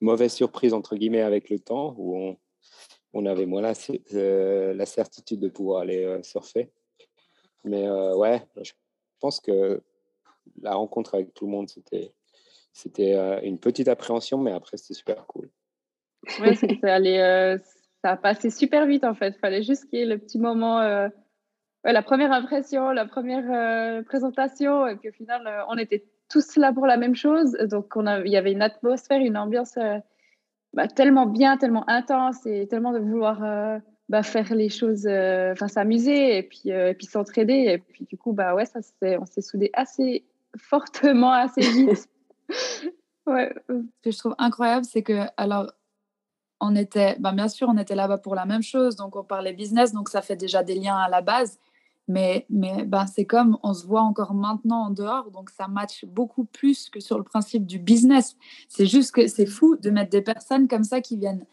mauvaise 0.00 0.32
surprise, 0.32 0.72
entre 0.74 0.96
guillemets, 0.96 1.22
avec 1.22 1.50
le 1.50 1.58
temps, 1.58 1.94
où 1.96 2.16
on, 2.16 2.36
on 3.12 3.26
avait 3.26 3.46
moins 3.46 3.62
la, 3.62 3.74
la, 4.74 4.86
certitude 4.86 5.40
de 5.40 5.48
pouvoir 5.48 5.82
aller 5.82 6.20
surfer. 6.22 6.70
Mais 7.64 7.88
ouais, 8.14 8.42
je 8.60 8.72
pense 9.22 9.40
que 9.40 9.80
la 10.60 10.74
rencontre 10.74 11.14
avec 11.14 11.32
tout 11.32 11.46
le 11.46 11.52
monde, 11.52 11.68
c'était, 11.68 12.12
c'était 12.72 13.16
une 13.46 13.58
petite 13.58 13.88
appréhension, 13.88 14.38
mais 14.38 14.52
après, 14.52 14.76
c'était 14.76 14.94
super 14.94 15.24
cool. 15.26 15.48
Ouais, 16.40 16.54
ça, 16.54 16.68
ça 18.02 18.10
a 18.10 18.16
passé 18.16 18.50
super 18.50 18.86
vite, 18.86 19.04
en 19.04 19.14
fait. 19.14 19.34
Il 19.36 19.40
fallait 19.40 19.62
juste 19.62 19.88
qu'il 19.88 20.00
y 20.00 20.02
ait 20.02 20.06
le 20.06 20.18
petit 20.18 20.38
moment 20.38 21.08
la 21.84 22.02
première 22.02 22.32
impression, 22.32 22.90
la 22.90 23.06
première 23.06 23.44
euh, 23.50 24.02
présentation, 24.02 24.86
et 24.86 24.96
puis 24.96 25.08
au 25.08 25.12
final, 25.12 25.46
euh, 25.46 25.62
on 25.68 25.76
était 25.76 26.04
tous 26.28 26.56
là 26.56 26.72
pour 26.72 26.86
la 26.86 26.96
même 26.96 27.16
chose. 27.16 27.52
Donc, 27.68 27.96
on 27.96 28.06
a, 28.06 28.20
il 28.20 28.30
y 28.30 28.36
avait 28.36 28.52
une 28.52 28.62
atmosphère, 28.62 29.20
une 29.20 29.36
ambiance 29.36 29.76
euh, 29.78 29.98
bah, 30.72 30.86
tellement 30.86 31.26
bien, 31.26 31.56
tellement 31.56 31.88
intense, 31.88 32.46
et 32.46 32.68
tellement 32.68 32.92
de 32.92 33.00
vouloir 33.00 33.80
bah, 34.12 34.22
faire 34.22 34.54
les 34.54 34.68
choses, 34.68 35.06
enfin 35.06 35.68
s'amuser, 35.68 36.36
et 36.36 36.42
puis, 36.42 36.68
et 36.68 36.92
puis 36.92 37.06
s'entraider. 37.06 37.64
Et 37.66 37.78
puis, 37.78 38.04
du 38.04 38.18
coup, 38.18 38.34
bah 38.34 38.54
ouais, 38.54 38.66
ça, 38.66 38.80
on 39.02 39.24
s'est 39.24 39.40
soudés 39.40 39.70
assez 39.72 40.26
fortement, 40.58 41.32
assez 41.32 41.62
vite. 41.62 42.10
ouais. 43.26 43.54
Ce 43.68 44.02
que 44.02 44.10
je 44.10 44.18
trouve 44.18 44.34
incroyable, 44.36 44.84
c'est 44.84 45.02
que, 45.02 45.22
alors, 45.38 45.72
on 46.60 46.76
était, 46.76 47.16
bah, 47.20 47.32
bien 47.32 47.48
sûr, 47.48 47.70
on 47.70 47.78
était 47.78 47.94
là-bas 47.94 48.18
pour 48.18 48.34
la 48.34 48.44
même 48.44 48.62
chose, 48.62 48.96
donc 48.96 49.16
on 49.16 49.24
parlait 49.24 49.54
business, 49.54 49.94
donc 49.94 50.10
ça 50.10 50.20
fait 50.20 50.36
déjà 50.36 50.62
des 50.62 50.74
liens 50.74 50.98
à 50.98 51.08
la 51.08 51.22
base. 51.22 51.58
Mais, 52.06 52.44
mais 52.50 52.84
ben, 52.84 53.06
c'est 53.06 53.24
comme 53.24 53.56
on 53.62 53.72
se 53.72 53.86
voit 53.86 54.02
encore 54.02 54.34
maintenant 54.34 54.88
en 54.88 54.90
dehors, 54.90 55.30
donc 55.30 55.48
ça 55.48 55.68
match 55.68 56.04
beaucoup 56.04 56.44
plus 56.44 56.90
que 56.90 57.00
sur 57.00 57.16
le 57.16 57.24
principe 57.24 57.64
du 57.64 57.78
business. 57.78 58.36
C'est 58.68 58.84
juste 58.84 59.14
que 59.14 59.26
c'est 59.26 59.46
fou 59.46 59.76
de 59.76 59.88
mettre 59.88 60.10
des 60.10 60.20
personnes 60.20 60.68
comme 60.68 60.84
ça 60.84 61.00
qui 61.00 61.16
viennent 61.16 61.46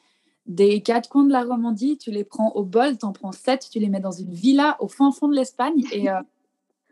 des 0.49 0.81
quatre 0.81 1.07
coins 1.09 1.23
de 1.23 1.31
la 1.31 1.43
Romandie, 1.43 1.97
tu 1.97 2.09
les 2.09 2.23
prends 2.23 2.51
au 2.55 2.63
bol, 2.63 2.97
tu 2.97 3.05
en 3.05 3.13
prends 3.13 3.31
sept, 3.31 3.69
tu 3.71 3.79
les 3.79 3.87
mets 3.87 3.99
dans 3.99 4.11
une 4.11 4.33
villa 4.33 4.75
au 4.79 4.87
fin 4.87 5.11
fond 5.11 5.27
de 5.27 5.35
l'Espagne 5.35 5.83
et, 5.91 6.09
euh, 6.09 6.19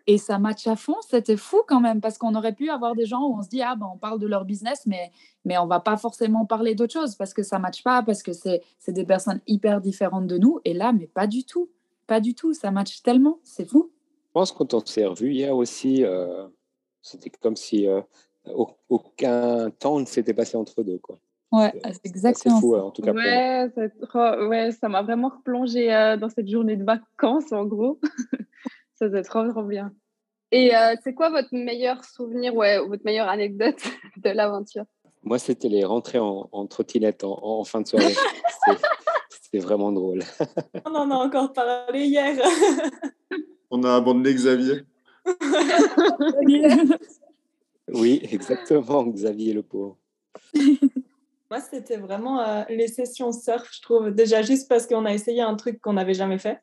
et 0.06 0.20
ça 0.20 0.38
match 0.38 0.68
à 0.68 0.76
fond. 0.76 0.96
C'était 1.10 1.38
fou 1.38 1.58
quand 1.68 1.82
même 1.82 2.00
parce 2.00 2.20
qu'on 2.20 2.36
aurait 2.36 2.54
pu 2.54 2.70
avoir 2.70 2.94
des 2.96 3.08
gens 3.08 3.24
où 3.24 3.36
on 3.36 3.42
se 3.42 3.50
dit 3.50 3.64
ah 3.64 3.76
ben 3.76 3.90
on 3.92 3.98
parle 3.98 4.20
de 4.20 4.28
leur 4.28 4.46
business 4.46 4.86
mais 4.86 5.12
mais 5.44 5.58
on 5.58 5.66
va 5.66 5.80
pas 5.80 5.98
forcément 5.98 6.46
parler 6.46 6.76
d'autre 6.76 6.94
chose 6.94 7.16
parce 7.16 7.34
que 7.34 7.42
ça 7.42 7.58
match 7.58 7.82
pas 7.82 8.04
parce 8.04 8.22
que 8.22 8.32
c'est 8.32 8.62
des 8.88 9.06
personnes 9.06 9.42
hyper 9.48 9.82
différentes 9.82 10.28
de 10.28 10.38
nous 10.38 10.60
et 10.64 10.74
là 10.74 10.94
mais 10.94 11.08
pas 11.08 11.26
du 11.26 11.44
tout. 11.44 11.70
Pas 12.06 12.22
du 12.22 12.36
tout, 12.36 12.54
ça 12.54 12.72
match 12.72 13.02
tellement, 13.02 13.40
c'est 13.44 13.66
fou. 13.66 13.92
Je 14.28 14.32
pense 14.32 14.52
quand 14.54 14.74
on 14.74 14.86
s'est 14.86 15.06
revu 15.06 15.34
hier 15.34 15.58
aussi, 15.58 16.06
euh, 16.06 16.48
c'était 17.02 17.30
comme 17.30 17.58
si 17.58 17.86
euh, 17.86 18.02
aucun 18.88 19.72
temps 19.72 20.00
ne 20.00 20.06
s'était 20.06 20.34
passé 20.34 20.56
entre 20.56 20.84
deux. 20.84 21.00
Quoi. 21.00 21.18
Ouais, 21.52 21.74
c'est 21.84 22.06
exactement. 22.06 22.60
fou, 22.60 22.76
en 22.76 22.92
tout 22.92 23.02
cas. 23.02 23.14
Ouais, 23.14 23.70
ouais 24.48 24.72
ça 24.72 24.90
m'a 24.90 25.02
vraiment 25.02 25.30
replongé 25.30 25.94
euh, 25.94 26.18
dans 26.18 26.30
cette 26.30 26.50
journée 26.50 26.76
de 26.76 26.84
vacances, 26.84 27.52
en 27.52 27.66
gros. 27.66 28.00
ça 28.96 29.08
faisait 29.08 29.24
trop, 29.24 29.48
trop 29.50 29.64
bien. 29.64 29.94
Et 30.52 30.72
c'est 31.04 31.14
quoi 31.14 31.30
votre 31.30 31.54
meilleur 31.54 32.04
souvenir, 32.06 32.56
ouais, 32.56 32.80
votre 32.80 33.04
meilleure 33.04 33.28
anecdote 33.28 33.82
de 34.18 34.30
l'aventure? 34.30 34.86
Moi, 35.24 35.40
c'était 35.40 35.68
les 35.68 35.84
rentrées 35.84 36.20
en, 36.20 36.68
trottinette 36.68 37.24
en, 37.24 37.38
en, 37.42 37.64
fin 37.66 37.82
de 37.82 37.88
soirée. 37.88 38.14
C'était 39.30 39.60
vraiment 39.60 39.92
drôle. 39.92 40.24
On 40.86 40.96
en 40.96 41.12
a 41.12 41.16
encore 41.16 41.54
parlé 41.54 42.06
hier. 42.06 42.36
On 43.70 43.84
a 43.84 43.96
abandonné 43.96 44.34
Xavier. 44.34 44.84
oui, 47.94 48.22
exactement, 48.32 49.06
Xavier 49.06 49.54
le 49.54 49.64
pauvre. 49.64 49.98
Moi, 51.50 51.62
c'était 51.62 51.98
vraiment 51.98 52.42
euh, 52.42 52.64
les 52.70 52.88
sessions 52.88 53.32
surf, 53.32 53.70
je 53.74 53.82
trouve. 53.82 54.12
Déjà, 54.12 54.42
juste 54.42 54.68
parce 54.68 54.86
qu'on 54.86 55.06
a 55.06 55.14
essayé 55.14 55.42
un 55.42 55.56
truc 55.56 55.80
qu'on 55.82 55.94
n'avait 55.94 56.14
jamais 56.14 56.38
fait. 56.40 56.60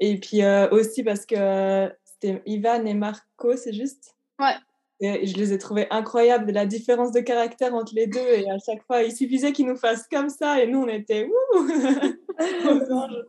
Et 0.00 0.18
puis 0.18 0.42
euh, 0.42 0.68
aussi 0.70 1.04
parce 1.04 1.26
que 1.26 1.92
c'était 2.04 2.42
Ivan 2.46 2.84
et 2.86 2.94
Marco, 2.94 3.56
c'est 3.56 3.72
juste? 3.72 4.16
Ouais. 4.40 4.54
Et 5.00 5.26
je 5.26 5.36
les 5.36 5.52
ai 5.52 5.58
trouvés 5.58 5.86
incroyables, 5.90 6.46
de 6.46 6.52
la 6.52 6.64
différence 6.64 7.12
de 7.12 7.20
caractère 7.20 7.74
entre 7.74 7.92
les 7.94 8.06
deux. 8.06 8.20
Et 8.20 8.48
à 8.48 8.58
chaque 8.58 8.84
fois, 8.86 9.02
il 9.02 9.12
suffisait 9.14 9.52
qu'ils 9.52 9.66
nous 9.66 9.76
fassent 9.76 10.06
comme 10.08 10.28
ça. 10.28 10.62
Et 10.62 10.66
nous, 10.66 10.80
on 10.82 10.88
était 10.88 11.28
anges. 12.90 13.24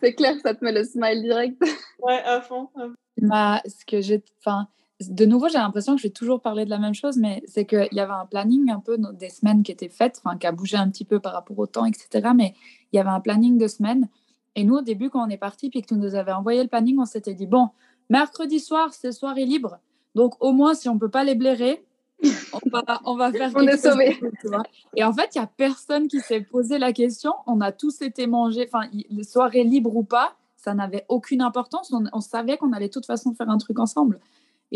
C'est 0.00 0.14
clair, 0.14 0.34
ça 0.42 0.54
te 0.54 0.64
met 0.64 0.72
le 0.72 0.84
smile 0.84 1.22
direct. 1.22 1.62
Ouais, 2.00 2.22
à 2.24 2.40
fond. 2.40 2.68
à 2.76 2.86
fond. 2.86 2.94
Ma- 3.20 3.62
ce 3.66 3.84
que 3.84 4.00
j'ai, 4.00 4.22
enfin, 4.38 4.68
de 5.00 5.26
nouveau, 5.26 5.48
j'ai 5.48 5.58
l'impression 5.58 5.94
que 5.94 6.00
je 6.00 6.06
vais 6.06 6.12
toujours 6.12 6.40
parler 6.40 6.64
de 6.64 6.70
la 6.70 6.78
même 6.78 6.94
chose, 6.94 7.18
mais 7.18 7.42
c'est 7.46 7.66
qu'il 7.66 7.88
y 7.92 8.00
avait 8.00 8.12
un 8.12 8.24
planning 8.24 8.70
un 8.70 8.80
peu 8.80 8.96
des 9.12 9.28
semaines 9.28 9.62
qui 9.62 9.70
étaient 9.70 9.90
faites, 9.90 10.22
enfin, 10.24 10.38
qui 10.38 10.46
a 10.46 10.52
bougé 10.52 10.76
un 10.78 10.88
petit 10.88 11.04
peu 11.04 11.20
par 11.20 11.34
rapport 11.34 11.58
au 11.58 11.66
temps, 11.66 11.84
etc. 11.84 12.30
Mais 12.34 12.54
il 12.92 12.96
y 12.96 12.98
avait 12.98 13.10
un 13.10 13.20
planning 13.20 13.58
de 13.58 13.68
semaines. 13.68 14.08
Et 14.54 14.64
nous, 14.64 14.76
au 14.76 14.80
début, 14.80 15.10
quand 15.10 15.24
on 15.24 15.28
est 15.28 15.36
parti, 15.36 15.68
puis 15.68 15.82
que 15.82 15.88
tu 15.88 15.94
nous 15.94 16.14
avais 16.14 16.32
envoyé 16.32 16.62
le 16.62 16.68
planning, 16.68 16.98
on 16.98 17.04
s'était 17.04 17.34
dit 17.34 17.46
bon, 17.46 17.68
mercredi 18.08 18.58
soir, 18.58 18.94
c'est 18.94 19.12
soirée 19.12 19.44
libre. 19.44 19.78
Donc, 20.14 20.42
au 20.42 20.52
moins, 20.52 20.72
si 20.72 20.88
on 20.88 20.94
ne 20.94 20.98
peut 20.98 21.10
pas 21.10 21.24
les 21.24 21.34
blairer, 21.34 21.84
on 22.24 22.70
va, 22.70 22.82
on 23.04 23.16
va 23.16 23.30
faire 23.30 23.50
On 23.54 23.60
quelque 23.60 23.74
est 23.74 23.76
sauvés. 23.76 24.18
tu 24.40 24.48
vois. 24.48 24.62
Et 24.96 25.04
en 25.04 25.12
fait, 25.12 25.34
il 25.34 25.38
n'y 25.38 25.44
a 25.44 25.46
personne 25.46 26.08
qui 26.08 26.20
s'est 26.20 26.40
posé 26.40 26.78
la 26.78 26.94
question. 26.94 27.34
On 27.46 27.60
a 27.60 27.70
tous 27.70 28.00
été 28.00 28.26
mangés. 28.26 28.66
Enfin, 28.72 28.88
soirées 29.22 29.64
libres 29.64 29.94
ou 29.94 30.04
pas, 30.04 30.36
ça 30.56 30.72
n'avait 30.72 31.04
aucune 31.10 31.42
importance. 31.42 31.92
On, 31.92 32.04
on 32.14 32.20
savait 32.20 32.56
qu'on 32.56 32.72
allait 32.72 32.88
de 32.88 32.92
toute 32.92 33.04
façon 33.04 33.34
faire 33.34 33.50
un 33.50 33.58
truc 33.58 33.78
ensemble. 33.78 34.20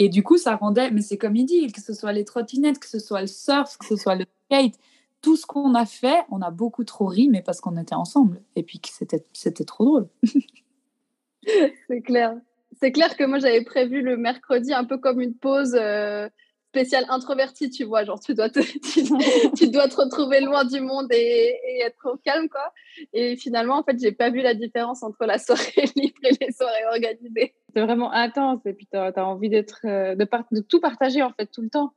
Et 0.02 0.09
du 0.09 0.23
coup, 0.23 0.38
ça 0.38 0.57
rendait, 0.57 0.90
mais 0.90 1.02
c'est 1.02 1.19
comme 1.19 1.37
il 1.37 1.45
dit, 1.45 1.71
que 1.71 1.80
ce 1.83 1.92
soit 1.92 2.14
les 2.14 2.25
trottinettes, 2.25 2.78
que 2.78 2.88
ce 2.88 2.99
soit 2.99 3.21
le 3.21 3.26
surf, 3.26 3.76
que 3.76 3.85
ce 3.85 3.97
soit 3.97 4.14
le 4.14 4.25
skate, 4.47 4.78
tout 5.21 5.37
ce 5.37 5.45
qu'on 5.45 5.75
a 5.75 5.85
fait, 5.85 6.23
on 6.30 6.40
a 6.40 6.50
beaucoup 6.50 6.85
trop 6.85 7.04
ri, 7.04 7.28
mais 7.28 7.42
parce 7.42 7.61
qu'on 7.61 7.76
était 7.76 7.95
ensemble. 7.95 8.40
Et 8.57 8.62
puis 8.62 8.80
que 8.80 8.88
c'était 8.88 9.64
trop 9.66 9.85
drôle. 9.85 10.09
C'est 11.87 12.00
clair. 12.00 12.35
C'est 12.80 12.92
clair 12.92 13.14
que 13.14 13.25
moi, 13.25 13.40
j'avais 13.40 13.62
prévu 13.62 14.00
le 14.00 14.16
mercredi 14.16 14.73
un 14.73 14.85
peu 14.85 14.97
comme 14.97 15.21
une 15.21 15.35
pause 15.35 15.76
euh, 15.78 16.30
spéciale 16.71 17.04
introvertie, 17.11 17.69
tu 17.69 17.85
vois. 17.85 18.04
Genre, 18.04 18.21
tu 18.21 18.33
dois 18.33 18.49
te, 18.49 18.61
tu 19.59 19.69
dois 19.69 19.87
te 19.88 19.97
retrouver 19.97 20.40
loin 20.40 20.64
du 20.64 20.80
monde 20.80 21.09
et, 21.12 21.59
et 21.62 21.80
être 21.83 22.11
au 22.11 22.16
calme, 22.16 22.49
quoi. 22.49 22.73
Et 23.12 23.37
finalement, 23.37 23.76
en 23.76 23.83
fait, 23.83 23.99
j'ai 24.00 24.12
pas 24.12 24.30
vu 24.30 24.40
la 24.40 24.54
différence 24.54 25.02
entre 25.02 25.26
la 25.26 25.38
soirée 25.38 25.85
libre 25.95 26.21
et 26.23 26.38
les 26.40 26.52
soirées 26.52 26.87
organisées. 26.90 27.54
C'est 27.72 27.82
vraiment 27.82 28.12
intense 28.12 28.60
et 28.66 28.72
puis 28.72 28.86
tu 28.90 28.96
as, 28.96 29.12
envie 29.26 29.48
d'être, 29.48 29.80
euh, 29.84 30.14
de, 30.14 30.60
tout 30.60 30.80
partager 30.80 31.22
en 31.22 31.32
fait 31.32 31.46
tout 31.46 31.62
le 31.62 31.70
temps. 31.70 31.92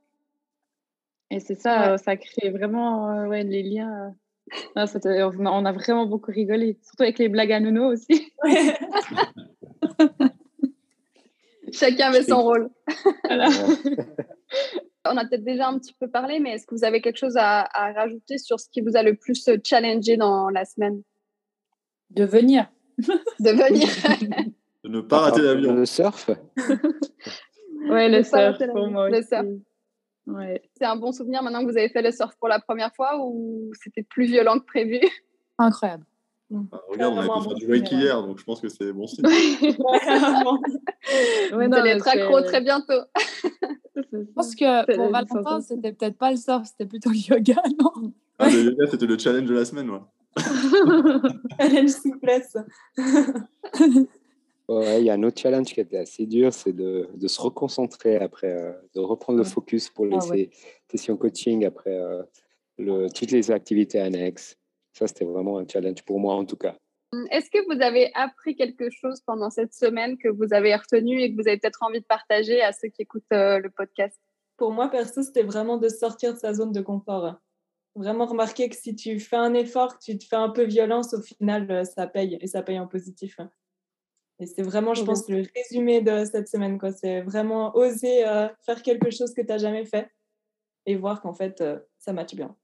Et 1.31 1.39
c'est 1.39 1.55
ça, 1.55 1.93
Ouais. 1.93 1.97
ça 1.97 2.15
crée 2.17 2.49
vraiment 2.49 3.09
euh, 3.09 3.27
ouais, 3.27 3.43
les 3.43 3.63
liens. 3.63 4.13
euh. 4.75 4.85
Non, 5.39 5.53
on 5.53 5.65
a 5.65 5.71
vraiment 5.71 6.05
beaucoup 6.05 6.31
rigolé, 6.31 6.77
surtout 6.83 7.03
avec 7.03 7.17
les 7.17 7.29
blagues 7.29 7.53
à 7.53 7.59
Nono 7.59 7.91
aussi. 7.91 8.33
Chacun 11.71 12.09
avait 12.09 12.23
son 12.23 12.41
rôle. 12.43 12.69
Voilà. 13.23 13.47
On 15.05 15.17
a 15.17 15.25
peut-être 15.25 15.43
déjà 15.43 15.67
un 15.67 15.79
petit 15.79 15.93
peu 15.99 16.07
parlé, 16.09 16.39
mais 16.39 16.51
est-ce 16.51 16.65
que 16.65 16.75
vous 16.75 16.85
avez 16.85 17.01
quelque 17.01 17.17
chose 17.17 17.35
à, 17.35 17.67
à 17.73 17.91
rajouter 17.91 18.37
sur 18.37 18.59
ce 18.59 18.69
qui 18.69 18.79
vous 18.79 18.95
a 18.95 19.03
le 19.03 19.15
plus 19.15 19.49
challengé 19.63 20.15
dans 20.15 20.49
la 20.49 20.63
semaine? 20.63 21.01
De 22.11 22.23
venir. 22.23 22.71
de 22.97 23.49
venir 23.49 23.89
ne 24.93 25.01
pas 25.01 25.19
rater 25.19 25.41
l'avion. 25.41 25.73
Le 25.75 25.85
surf 25.85 26.29
Ouais, 27.89 28.07
le 28.09 28.17
Le 28.19 28.23
surf, 28.23 28.57
pour 28.71 28.87
moi 28.89 29.09
le 29.09 29.17
aussi. 29.17 29.27
surf. 29.27 29.45
Ouais. 30.27 30.61
C'est 30.77 30.85
un 30.85 30.95
bon 30.95 31.11
souvenir 31.11 31.43
maintenant 31.43 31.65
que 31.65 31.71
vous 31.71 31.77
avez 31.77 31.89
fait 31.89 32.01
le 32.01 32.11
surf 32.11 32.33
pour 32.39 32.47
la 32.47 32.59
première 32.59 32.93
fois 32.95 33.17
ou 33.19 33.71
c'était 33.83 34.03
plus 34.03 34.25
violent 34.25 34.57
que 34.59 34.65
prévu? 34.65 34.99
Incroyable. 35.57 36.05
Enfin, 36.53 36.79
regarde, 36.87 37.13
on 37.15 37.19
a 37.19 37.23
un 37.23 37.41
faire 37.41 37.53
du 37.55 37.65
wake 37.69 37.91
hier, 37.91 38.21
donc 38.21 38.37
je 38.37 38.43
pense 38.43 38.61
que 38.61 38.69
c'est 38.69 38.93
bon 38.93 39.07
signe. 39.07 39.25
Ouais, 41.53 41.67
non, 41.67 41.77
allez 41.77 41.83
mais 41.83 41.89
être 41.97 42.07
accro 42.07 42.37
c'est- 42.39 42.45
très 42.45 42.61
bientôt. 42.61 43.01
Je 43.95 44.17
pense 44.35 44.55
que 44.55 44.95
pour 44.95 45.09
Valentin, 45.11 45.61
c'était 45.61 45.91
peut-être 45.91 46.17
pas 46.17 46.31
le 46.31 46.37
surf, 46.37 46.65
c'était 46.65 46.85
plutôt 46.87 47.09
le 47.09 47.17
yoga, 47.17 47.61
non? 47.79 48.13
Ah, 48.39 48.47
le 48.49 48.63
yoga, 48.63 48.85
c'était 48.89 49.05
le 49.05 49.17
challenge 49.17 49.47
de 49.49 49.53
la 49.55 49.65
semaine. 49.65 49.89
Ouais. 49.89 49.99
Challenge 51.59 51.89
souplesse. 51.89 52.55
Ouais, 54.69 55.01
il 55.01 55.05
y 55.05 55.09
a 55.09 55.13
un 55.13 55.23
autre 55.23 55.41
challenge 55.41 55.73
qui 55.73 55.81
était 55.81 55.97
assez 55.97 56.25
dur, 56.25 56.53
c'est 56.53 56.71
de, 56.71 57.09
de 57.13 57.27
se 57.27 57.41
reconcentrer 57.41 58.15
après, 58.17 58.53
euh, 58.53 58.71
de 58.95 59.01
reprendre 59.01 59.37
le 59.37 59.43
focus 59.43 59.89
pour 59.89 60.05
les 60.05 60.17
Ah 60.19 60.25
ouais. 60.27 60.49
sessions 60.89 61.17
coaching 61.17 61.65
après 61.65 61.97
euh, 61.97 62.23
le, 62.77 63.09
toutes 63.09 63.31
les 63.31 63.51
activités 63.51 63.99
annexes. 63.99 64.57
Ça, 64.93 65.07
c'était 65.07 65.25
vraiment 65.25 65.57
un 65.57 65.67
challenge 65.67 66.03
pour 66.03 66.19
moi 66.19 66.35
en 66.35 66.45
tout 66.45 66.55
cas. 66.55 66.75
Est-ce 67.29 67.49
que 67.49 67.59
vous 67.65 67.81
avez 67.81 68.11
appris 68.15 68.55
quelque 68.55 68.89
chose 68.89 69.21
pendant 69.25 69.49
cette 69.49 69.73
semaine 69.73 70.17
que 70.17 70.29
vous 70.29 70.53
avez 70.53 70.73
retenu 70.75 71.21
et 71.21 71.29
que 71.29 71.41
vous 71.41 71.47
avez 71.47 71.57
peut-être 71.57 71.83
envie 71.83 71.99
de 71.99 72.05
partager 72.05 72.61
à 72.61 72.71
ceux 72.71 72.87
qui 72.87 73.01
écoutent 73.01 73.23
euh, 73.33 73.59
le 73.59 73.69
podcast? 73.69 74.17
Pour 74.55 74.71
moi, 74.71 74.87
perso, 74.87 75.21
c'était 75.23 75.43
vraiment 75.43 75.77
de 75.77 75.89
sortir 75.89 76.33
de 76.33 76.39
sa 76.39 76.53
zone 76.53 76.71
de 76.71 76.81
confort. 76.81 77.35
Vraiment 77.95 78.25
remarquer 78.25 78.69
que 78.69 78.75
si 78.75 78.95
tu 78.95 79.19
fais 79.19 79.35
un 79.35 79.53
effort, 79.53 79.99
que 79.99 80.03
tu 80.05 80.17
te 80.17 80.23
fais 80.23 80.37
un 80.37 80.49
peu 80.49 80.63
violence, 80.63 81.13
au 81.13 81.21
final, 81.21 81.85
ça 81.85 82.07
paye 82.07 82.37
et 82.39 82.47
ça 82.47 82.63
paye 82.63 82.79
en 82.79 82.87
positif. 82.87 83.37
Et 84.39 84.45
c'est 84.45 84.63
vraiment, 84.63 84.93
je 84.93 85.03
pense, 85.03 85.29
le 85.29 85.43
résumé 85.55 86.01
de 86.01 86.25
cette 86.25 86.47
semaine. 86.49 86.79
quoi. 86.79 86.91
C'est 86.91 87.21
vraiment 87.21 87.75
oser 87.75 88.27
euh, 88.27 88.47
faire 88.65 88.81
quelque 88.81 89.11
chose 89.11 89.33
que 89.33 89.41
tu 89.41 89.47
n'as 89.47 89.57
jamais 89.59 89.85
fait 89.85 90.09
et 90.85 90.95
voir 90.95 91.21
qu'en 91.21 91.33
fait, 91.33 91.61
euh, 91.61 91.79
ça 91.99 92.13
matche 92.13 92.35
bien. 92.35 92.55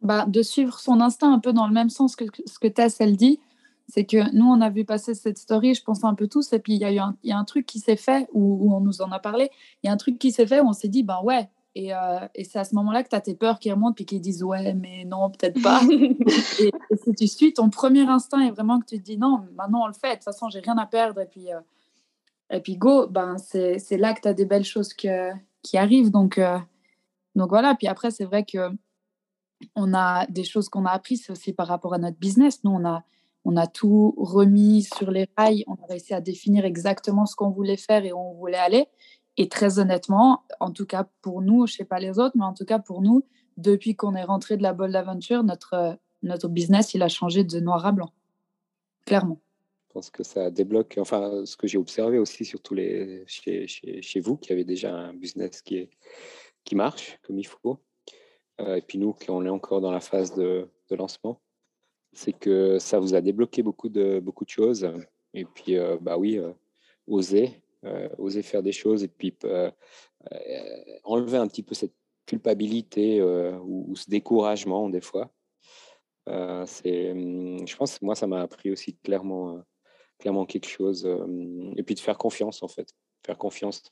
bah, 0.00 0.26
de 0.26 0.42
suivre 0.42 0.78
son 0.78 1.00
instinct 1.00 1.32
un 1.32 1.38
peu 1.38 1.52
dans 1.52 1.66
le 1.66 1.72
même 1.72 1.90
sens 1.90 2.16
que 2.16 2.24
ce 2.46 2.58
que 2.58 2.68
Tess, 2.68 3.00
elle 3.00 3.16
dit. 3.16 3.40
C'est 3.88 4.04
que 4.04 4.32
nous, 4.34 4.46
on 4.46 4.60
a 4.60 4.70
vu 4.70 4.84
passer 4.84 5.12
cette 5.14 5.38
story, 5.38 5.74
je 5.74 5.82
pense 5.82 6.04
un 6.04 6.14
peu 6.14 6.28
tous, 6.28 6.52
et 6.52 6.60
puis 6.60 6.74
il 6.74 6.78
y 6.80 6.84
a 6.84 6.92
eu 6.92 6.98
un, 6.98 7.16
il 7.24 7.30
y 7.30 7.32
a 7.32 7.38
un 7.38 7.44
truc 7.44 7.66
qui 7.66 7.78
s'est 7.80 7.96
fait, 7.96 8.28
où, 8.32 8.66
où 8.66 8.74
on 8.74 8.80
nous 8.80 9.02
en 9.02 9.10
a 9.10 9.18
parlé, 9.18 9.50
il 9.82 9.88
y 9.88 9.90
a 9.90 9.92
un 9.92 9.96
truc 9.96 10.18
qui 10.18 10.30
s'est 10.32 10.46
fait 10.46 10.60
où 10.60 10.68
on 10.68 10.72
s'est 10.72 10.88
dit, 10.88 11.02
ben 11.02 11.20
ouais, 11.24 11.50
et, 11.74 11.94
euh, 11.94 12.28
et 12.34 12.44
c'est 12.44 12.58
à 12.58 12.64
ce 12.64 12.74
moment-là 12.74 13.02
que 13.02 13.08
tu 13.08 13.16
as 13.16 13.20
tes 13.20 13.34
peurs 13.34 13.58
qui 13.58 13.70
remontent, 13.70 13.94
puis 13.94 14.04
qui 14.04 14.20
disent, 14.20 14.44
ouais, 14.44 14.74
mais 14.74 15.04
non, 15.04 15.30
peut-être 15.30 15.62
pas. 15.62 15.80
et, 15.90 16.70
et 16.90 16.96
si 16.96 17.12
tu 17.14 17.26
suis 17.26 17.54
ton 17.54 17.70
premier 17.70 18.02
instinct 18.02 18.40
et 18.40 18.50
vraiment 18.50 18.78
que 18.80 18.86
tu 18.86 18.98
te 18.98 19.02
dis, 19.02 19.16
non, 19.16 19.46
maintenant 19.54 19.84
on 19.84 19.86
le 19.86 19.94
fait, 19.94 20.10
de 20.10 20.14
toute 20.14 20.24
façon, 20.24 20.50
j'ai 20.50 20.60
rien 20.60 20.76
à 20.76 20.86
perdre, 20.86 21.20
et 21.20 21.26
puis, 21.26 21.52
euh, 21.52 21.60
et 22.50 22.60
puis 22.60 22.76
go, 22.76 23.06
ben 23.06 23.36
c'est 23.38 23.96
là 23.96 24.12
que 24.12 24.20
tu 24.20 24.28
as 24.28 24.34
des 24.34 24.44
belles 24.44 24.64
choses 24.64 24.92
que, 24.92 25.30
qui 25.62 25.78
arrivent. 25.78 26.10
Donc, 26.10 26.36
euh, 26.38 26.58
donc 27.34 27.48
voilà, 27.48 27.74
puis 27.74 27.86
après, 27.86 28.10
c'est 28.10 28.24
vrai 28.24 28.44
que 28.44 28.70
on 29.76 29.94
a 29.94 30.26
des 30.26 30.44
choses 30.44 30.68
qu'on 30.68 30.84
a 30.84 30.90
apprises 30.90 31.24
c'est 31.24 31.32
aussi 31.32 31.52
par 31.52 31.68
rapport 31.68 31.94
à 31.94 31.98
notre 31.98 32.18
business. 32.18 32.64
Nous, 32.64 32.72
on 32.72 32.84
a, 32.84 33.04
on 33.44 33.56
a 33.56 33.66
tout 33.66 34.14
remis 34.18 34.82
sur 34.82 35.10
les 35.10 35.28
rails. 35.36 35.64
On 35.66 35.74
a 35.74 35.86
réussi 35.88 36.14
à 36.14 36.20
définir 36.20 36.64
exactement 36.64 37.26
ce 37.26 37.36
qu'on 37.36 37.50
voulait 37.50 37.76
faire 37.76 38.04
et 38.04 38.12
où 38.12 38.18
on 38.18 38.34
voulait 38.34 38.58
aller. 38.58 38.88
Et 39.36 39.48
très 39.48 39.78
honnêtement, 39.78 40.44
en 40.60 40.70
tout 40.70 40.86
cas 40.86 41.08
pour 41.22 41.42
nous, 41.42 41.66
je 41.66 41.74
sais 41.74 41.84
pas 41.84 42.00
les 42.00 42.18
autres, 42.18 42.36
mais 42.36 42.44
en 42.44 42.54
tout 42.54 42.64
cas 42.64 42.78
pour 42.78 43.02
nous, 43.02 43.24
depuis 43.56 43.96
qu'on 43.96 44.14
est 44.14 44.24
rentré 44.24 44.56
de 44.56 44.62
la 44.62 44.72
Bold 44.72 44.94
Aventure, 44.94 45.42
notre, 45.42 45.74
euh, 45.74 45.94
notre 46.22 46.48
business, 46.48 46.94
il 46.94 47.02
a 47.02 47.08
changé 47.08 47.44
de 47.44 47.60
noir 47.60 47.84
à 47.86 47.92
blanc. 47.92 48.12
Clairement. 49.06 49.40
Je 49.88 49.94
pense 49.94 50.10
que 50.10 50.22
ça 50.22 50.50
débloque, 50.50 50.96
enfin, 50.98 51.44
ce 51.44 51.56
que 51.56 51.66
j'ai 51.66 51.76
observé 51.76 52.18
aussi 52.18 52.44
surtout 52.44 52.74
les, 52.74 53.24
chez, 53.26 53.66
chez, 53.66 54.00
chez 54.00 54.20
vous, 54.20 54.36
qui 54.36 54.52
avez 54.52 54.64
déjà 54.64 54.94
un 54.94 55.12
business 55.12 55.60
qui, 55.60 55.76
est, 55.76 55.90
qui 56.64 56.74
marche 56.74 57.18
comme 57.22 57.38
il 57.38 57.46
faut, 57.46 57.78
euh, 58.60 58.76
et 58.76 58.82
puis 58.82 58.98
nous, 58.98 59.12
qui 59.12 59.30
on 59.30 59.44
est 59.44 59.50
encore 59.50 59.80
dans 59.80 59.90
la 59.90 60.00
phase 60.00 60.34
de, 60.34 60.68
de 60.90 60.96
lancement, 60.96 61.40
c'est 62.12 62.32
que 62.32 62.78
ça 62.78 62.98
vous 62.98 63.14
a 63.14 63.20
débloqué 63.20 63.62
beaucoup 63.62 63.88
de, 63.88 64.20
beaucoup 64.20 64.44
de 64.44 64.50
choses. 64.50 64.90
Et 65.34 65.44
puis, 65.44 65.76
euh, 65.76 65.96
bah 66.00 66.18
oui, 66.18 66.38
euh, 66.38 66.52
oser, 67.06 67.61
oser 68.18 68.42
faire 68.42 68.62
des 68.62 68.72
choses 68.72 69.02
et 69.04 69.08
puis 69.08 69.34
euh, 69.44 69.70
euh, 70.32 70.38
enlever 71.04 71.38
un 71.38 71.48
petit 71.48 71.62
peu 71.62 71.74
cette 71.74 71.94
culpabilité 72.26 73.20
euh, 73.20 73.56
ou, 73.58 73.86
ou, 73.88 73.96
ce 73.96 74.08
découragement 74.08 74.88
des 74.88 75.00
fois. 75.00 75.30
Euh, 76.28 76.64
c'est, 76.66 77.10
hum, 77.12 77.66
je 77.66 77.76
pense 77.76 77.98
que 77.98 78.04
moi, 78.04 78.14
ça 78.14 78.26
m'a 78.26 78.40
appris 78.40 78.70
aussi 78.70 78.96
clairement, 78.96 79.56
euh, 79.56 79.60
clairement 80.18 80.46
quelque 80.46 80.68
chose. 80.68 81.04
euh, 81.04 81.72
et 81.76 81.82
puis 81.82 81.94
de 81.94 82.00
faire 82.00 82.18
confiance, 82.18 82.62
en 82.62 82.68
fait. 82.68 82.88
Faire 83.26 83.38
confiance. 83.38 83.82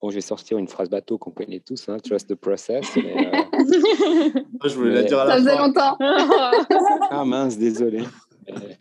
Bon, 0.00 0.10
je 0.10 0.14
vais 0.16 0.20
sortir 0.20 0.58
une 0.58 0.68
phrase 0.68 0.90
bateau 0.90 1.16
qu'on 1.18 1.30
connaît 1.30 1.60
tous, 1.60 1.88
hein, 1.88 1.98
trust 1.98 2.28
the 2.28 2.34
process. 2.34 2.86
Mais, 2.96 3.34
euh, 3.34 3.42
je 4.64 4.74
voulais 4.74 4.90
mais... 4.90 5.02
la 5.02 5.04
dire 5.04 5.18
à 5.18 5.26
Ça 5.26 5.28
la 5.28 5.36
faisait 5.36 5.56
fin. 5.56 5.66
longtemps. 5.66 5.96
ah 7.10 7.24
mince, 7.24 7.56
désolé. 7.58 8.02
Mais, 8.46 8.78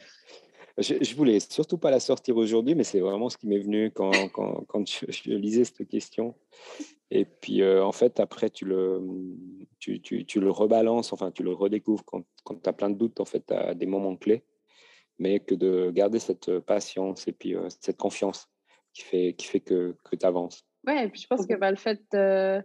je, 0.77 0.95
je 1.01 1.15
voulais 1.15 1.39
surtout 1.39 1.77
pas 1.77 1.91
la 1.91 1.99
sortir 1.99 2.35
aujourd'hui, 2.37 2.75
mais 2.75 2.83
c'est 2.83 2.99
vraiment 2.99 3.29
ce 3.29 3.37
qui 3.37 3.47
m'est 3.47 3.59
venu 3.59 3.91
quand, 3.91 4.11
quand, 4.33 4.65
quand 4.67 4.87
je, 4.87 5.05
je, 5.09 5.31
lisais 5.31 5.63
cette 5.63 5.87
question. 5.87 6.35
Et 7.11 7.25
puis, 7.25 7.61
euh, 7.61 7.83
en 7.83 7.91
fait, 7.91 8.19
après, 8.19 8.49
tu 8.49 8.65
le, 8.65 9.01
tu, 9.79 10.01
tu, 10.01 10.25
tu, 10.25 10.39
le 10.39 10.51
rebalances, 10.51 11.13
enfin, 11.13 11.31
tu 11.31 11.43
le 11.43 11.53
redécouvres 11.53 12.03
quand, 12.03 12.23
quand 12.43 12.61
tu 12.61 12.69
as 12.69 12.73
plein 12.73 12.89
de 12.89 12.97
doutes, 12.97 13.19
en 13.19 13.25
fait, 13.25 13.51
as 13.51 13.73
des 13.73 13.85
moments 13.85 14.15
clés, 14.17 14.43
mais 15.17 15.39
que 15.39 15.55
de 15.55 15.91
garder 15.91 16.19
cette 16.19 16.59
patience 16.59 17.27
et 17.27 17.31
puis 17.31 17.55
euh, 17.55 17.67
cette 17.69 17.97
confiance 17.97 18.49
qui 18.93 19.03
fait, 19.03 19.33
qui 19.37 19.47
fait 19.47 19.61
que, 19.61 19.95
que 20.03 20.15
tu 20.15 20.25
avances. 20.25 20.65
Ouais, 20.85 21.05
et 21.05 21.09
puis 21.09 21.21
je 21.21 21.27
pense 21.27 21.45
que 21.45 21.55
bah, 21.55 21.71
le 21.71 21.77
fait 21.77 22.01
de, 22.11 22.61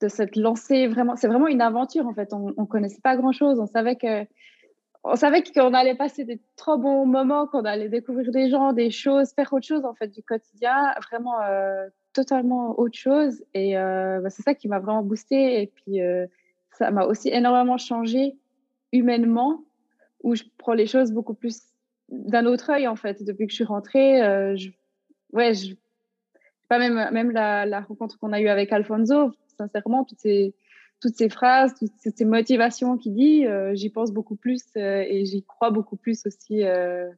de 0.00 0.08
cette 0.08 0.36
lancée 0.36 0.88
vraiment. 0.88 1.16
C'est 1.16 1.28
vraiment 1.28 1.48
une 1.48 1.62
aventure 1.62 2.06
en 2.06 2.14
fait. 2.14 2.32
On 2.32 2.48
ne 2.56 2.66
connaissait 2.66 3.00
pas 3.02 3.16
grand 3.16 3.32
chose. 3.32 3.58
On 3.60 3.66
savait 3.66 3.96
que 3.96 4.26
on 5.04 5.16
savait 5.16 5.42
qu'on 5.42 5.74
allait 5.74 5.96
passer 5.96 6.24
des 6.24 6.40
trop 6.56 6.78
bons 6.78 7.06
moments, 7.06 7.46
qu'on 7.46 7.64
allait 7.64 7.88
découvrir 7.88 8.30
des 8.30 8.48
gens, 8.48 8.72
des 8.72 8.90
choses, 8.90 9.32
faire 9.32 9.52
autre 9.52 9.66
chose 9.66 9.84
en 9.84 9.94
fait 9.94 10.08
du 10.08 10.22
quotidien, 10.22 10.94
vraiment 11.10 11.40
euh, 11.42 11.88
totalement 12.12 12.78
autre 12.78 12.96
chose. 12.96 13.44
Et 13.52 13.76
euh, 13.76 14.20
bah, 14.20 14.30
c'est 14.30 14.42
ça 14.42 14.54
qui 14.54 14.68
m'a 14.68 14.78
vraiment 14.78 15.02
boosté. 15.02 15.60
Et 15.60 15.66
puis 15.66 16.00
euh, 16.00 16.26
ça 16.78 16.90
m'a 16.90 17.04
aussi 17.04 17.30
énormément 17.30 17.78
changé 17.78 18.36
humainement, 18.92 19.64
où 20.22 20.34
je 20.36 20.44
prends 20.58 20.74
les 20.74 20.86
choses 20.86 21.10
beaucoup 21.12 21.34
plus 21.34 21.62
d'un 22.08 22.46
autre 22.46 22.70
œil 22.70 22.86
en 22.86 22.96
fait. 22.96 23.24
Depuis 23.24 23.46
que 23.46 23.50
je 23.50 23.56
suis 23.56 23.64
rentrée, 23.64 24.18
je... 24.56 24.70
ouais, 25.32 25.52
pas 26.68 26.78
même 26.78 27.10
même 27.12 27.30
la, 27.32 27.66
la 27.66 27.80
rencontre 27.80 28.18
qu'on 28.18 28.32
a 28.32 28.40
eue 28.40 28.48
avec 28.48 28.72
Alfonso, 28.72 29.32
sincèrement, 29.58 30.04
toutes 30.04 30.20
ces 30.20 30.54
toutes 31.02 31.16
ces 31.16 31.28
phrases, 31.28 31.74
toutes 31.78 32.16
ces 32.16 32.24
motivations 32.24 32.96
qu'il 32.96 33.14
dit, 33.14 33.44
euh, 33.44 33.74
j'y 33.74 33.90
pense 33.90 34.12
beaucoup 34.12 34.36
plus 34.36 34.62
euh, 34.76 35.04
et 35.06 35.26
j'y 35.26 35.42
crois 35.42 35.70
beaucoup 35.70 35.96
plus 35.96 36.24
aussi 36.26 36.62
euh, 36.62 37.10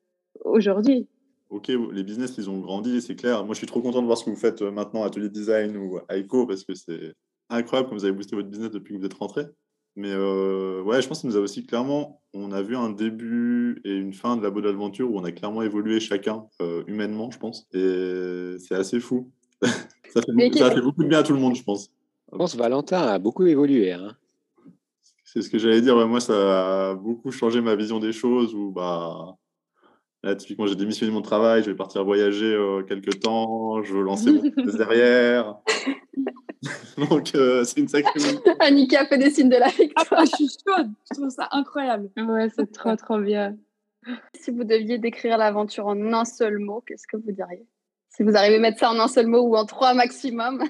aujourd'hui. 0.44 1.06
Ok, 1.50 1.68
les 1.68 2.02
business, 2.02 2.34
ils 2.38 2.48
ont 2.48 2.58
grandi, 2.58 3.00
c'est 3.02 3.14
clair. 3.14 3.44
Moi, 3.44 3.52
je 3.52 3.58
suis 3.58 3.66
trop 3.66 3.82
content 3.82 4.00
de 4.00 4.06
voir 4.06 4.16
ce 4.16 4.24
que 4.24 4.30
vous 4.30 4.36
faites 4.36 4.62
maintenant 4.62 5.04
Atelier 5.04 5.28
Design 5.28 5.76
ou 5.76 6.00
Eco 6.10 6.46
parce 6.46 6.64
que 6.64 6.74
c'est 6.74 7.12
incroyable 7.50 7.88
comme 7.88 7.98
vous 7.98 8.04
avez 8.04 8.14
boosté 8.14 8.34
votre 8.34 8.48
business 8.48 8.70
depuis 8.70 8.94
que 8.94 9.00
vous 9.00 9.06
êtes 9.06 9.14
rentré. 9.14 9.44
Mais 9.94 10.12
ouais, 10.16 11.00
je 11.00 11.06
pense 11.06 11.22
que 11.22 11.28
nous 11.28 11.36
a 11.36 11.40
aussi 11.40 11.64
clairement, 11.64 12.20
on 12.32 12.50
a 12.50 12.62
vu 12.62 12.74
un 12.74 12.90
début 12.90 13.80
et 13.84 13.94
une 13.94 14.12
fin 14.12 14.36
de 14.36 14.42
la 14.42 14.50
bonne 14.50 14.66
aventure 14.66 15.12
où 15.12 15.16
on 15.16 15.22
a 15.22 15.30
clairement 15.30 15.62
évolué 15.62 16.00
chacun 16.00 16.46
humainement, 16.88 17.30
je 17.30 17.38
pense. 17.38 17.68
Et 17.72 18.56
c'est 18.58 18.74
assez 18.74 18.98
fou. 18.98 19.30
ça, 19.62 20.22
fait, 20.22 20.58
ça 20.58 20.70
fait 20.72 20.80
beaucoup 20.80 21.04
de 21.04 21.08
bien 21.08 21.20
à 21.20 21.22
tout 21.22 21.34
le 21.34 21.38
monde, 21.38 21.54
je 21.54 21.62
pense. 21.62 21.92
Je 22.34 22.38
pense 22.38 22.54
que 22.54 22.58
Valentin 22.58 22.98
a 22.98 23.20
beaucoup 23.20 23.46
évolué. 23.46 23.92
Hein. 23.92 24.16
C'est 25.22 25.40
ce 25.40 25.48
que 25.48 25.56
j'allais 25.56 25.80
dire. 25.80 25.94
moi, 26.08 26.18
ça 26.18 26.88
a 26.90 26.94
beaucoup 26.96 27.30
changé 27.30 27.60
ma 27.60 27.76
vision 27.76 28.00
des 28.00 28.10
choses. 28.10 28.56
Où, 28.56 28.72
bah, 28.72 29.36
là, 30.24 30.34
typiquement, 30.34 30.66
j'ai 30.66 30.74
démissionné 30.74 31.12
mon 31.12 31.22
travail, 31.22 31.62
je 31.62 31.70
vais 31.70 31.76
partir 31.76 32.02
voyager 32.04 32.52
euh, 32.52 32.82
quelques 32.82 33.20
temps, 33.20 33.84
je 33.84 33.94
veux 33.94 34.02
lancer 34.02 34.32
mon 34.32 34.42
business 34.42 34.74
derrière. 34.74 35.54
Donc, 37.08 37.36
euh, 37.36 37.62
c'est 37.62 37.78
une 37.78 37.86
sacrée. 37.86 38.18
Annika 38.58 39.06
fait 39.06 39.18
des 39.18 39.30
signes 39.30 39.48
de 39.48 39.56
la 39.56 39.68
victoire. 39.68 40.06
Ah, 40.10 40.24
je 40.24 40.34
suis 40.34 40.48
chaude. 40.48 40.90
Je 41.08 41.14
trouve 41.14 41.28
ça 41.28 41.46
incroyable. 41.52 42.10
Ouais, 42.16 42.48
c'est 42.56 42.72
trop, 42.72 42.96
trop 42.96 43.20
bien. 43.20 43.56
Si 44.40 44.50
vous 44.50 44.64
deviez 44.64 44.98
décrire 44.98 45.38
l'aventure 45.38 45.86
en 45.86 46.12
un 46.12 46.24
seul 46.24 46.58
mot, 46.58 46.82
qu'est-ce 46.84 47.06
que 47.06 47.16
vous 47.16 47.30
diriez? 47.30 47.64
Si 48.08 48.24
vous 48.24 48.36
arrivez 48.36 48.56
à 48.56 48.60
mettre 48.60 48.80
ça 48.80 48.90
en 48.90 48.98
un 48.98 49.06
seul 49.06 49.28
mot 49.28 49.42
ou 49.42 49.54
en 49.54 49.66
trois 49.66 49.94
maximum 49.94 50.64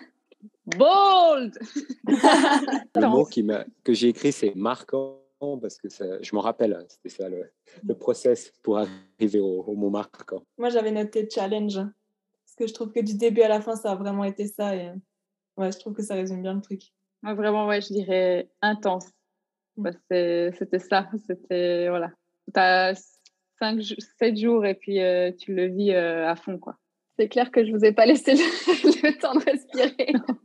Bold 0.66 1.58
Le 2.06 3.08
mot 3.08 3.24
qui 3.24 3.46
que 3.82 3.92
j'ai 3.92 4.08
écrit, 4.08 4.32
c'est 4.32 4.54
marquant 4.54 5.20
parce 5.60 5.78
que 5.78 5.88
je 5.90 6.34
m'en 6.34 6.40
rappelle, 6.40 6.74
hein, 6.74 6.84
c'était 6.88 7.08
ça 7.08 7.28
le, 7.28 7.50
le, 7.86 7.94
process 7.94 8.52
pour 8.62 8.78
arriver 8.78 9.40
au, 9.40 9.74
mot 9.74 9.90
marquant. 9.90 10.42
Moi, 10.58 10.70
j'avais 10.70 10.90
noté 10.90 11.28
challenge 11.30 11.74
parce 11.76 12.56
que 12.58 12.66
je 12.66 12.72
trouve 12.72 12.92
que 12.92 13.00
du 13.00 13.14
début 13.16 13.42
à 13.42 13.48
la 13.48 13.60
fin, 13.60 13.76
ça 13.76 13.92
a 13.92 13.94
vraiment 13.94 14.24
été 14.24 14.46
ça. 14.46 14.74
Et 14.74 14.90
ouais, 15.56 15.72
je 15.72 15.78
trouve 15.78 15.92
que 15.92 16.02
ça 16.02 16.14
résume 16.14 16.42
bien 16.42 16.54
le 16.54 16.60
truc. 16.60 16.82
Moi, 17.22 17.34
vraiment, 17.34 17.66
ouais, 17.66 17.80
je 17.80 17.92
dirais 17.92 18.48
intense. 18.62 19.08
Mm. 19.76 19.90
c'était 20.08 20.78
ça. 20.78 21.08
C'était, 21.26 21.88
voilà. 21.88 22.10
Tu 22.52 22.60
as 22.60 22.94
5, 23.58 23.82
7 24.18 24.36
jours 24.36 24.64
et 24.64 24.74
puis 24.74 25.00
euh, 25.00 25.32
tu 25.32 25.54
le 25.54 25.66
vis 25.66 25.92
euh, 25.92 26.28
à 26.28 26.36
fond, 26.36 26.58
quoi. 26.58 26.78
C'est 27.18 27.28
clair 27.28 27.50
que 27.50 27.64
je 27.64 27.70
vous 27.70 27.84
ai 27.84 27.92
pas 27.92 28.06
laissé 28.06 28.34
le 28.34 29.18
temps 29.20 29.34
de 29.34 29.44
respirer. 29.44 30.12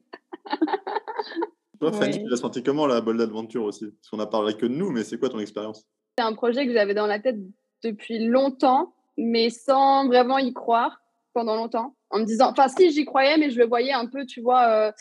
Toi, 1.79 1.94
Fanny, 1.94 2.22
tu 2.22 2.29
l'as 2.29 2.38
senti 2.38 2.62
comment 2.62 2.88
la 2.88 3.00
Bold 3.00 3.22
Adventure 3.22 3.63
aussi? 3.63 3.86
Parce 3.86 4.10
qu'on 4.10 4.20
a 4.20 4.27
parlé 4.27 4.53
que 4.53 4.65
de 4.65 4.74
nous, 4.74 4.91
mais 4.91 5.03
c'est 5.03 5.18
quoi 5.18 5.29
ton 5.29 5.39
expérience? 5.39 5.88
C'est 6.18 6.24
un 6.24 6.34
projet 6.34 6.68
que 6.68 6.74
j'avais 6.74 6.94
dans 6.94 7.08
la 7.08 7.20
tête 7.20 7.38
depuis 7.84 8.27
longtemps, 8.27 8.93
mais 9.17 9.50
sans 9.50 10.08
vraiment 10.08 10.38
y 10.38 10.54
croire 10.54 11.02
pendant 11.34 11.56
longtemps. 11.56 11.95
En 12.10 12.19
me 12.19 12.26
disant, 12.26 12.52
enfin, 12.52 12.67
si 12.67 12.91
j'y 12.91 13.06
croyais, 13.06 13.38
mais 13.38 13.50
je 13.50 13.60
le 13.60 13.65
voyais 13.65 13.93
un 13.93 14.08
peu, 14.08 14.26
tu 14.26 14.41
vois, 14.41 14.67
euh, 14.67 14.91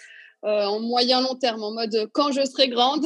euh, 0.44 0.66
en 0.66 0.78
moyen 0.78 1.20
long 1.20 1.34
terme, 1.34 1.62
en 1.64 1.72
mode 1.72 2.08
quand 2.12 2.30
je 2.30 2.44
serai 2.44 2.68
grande, 2.68 3.04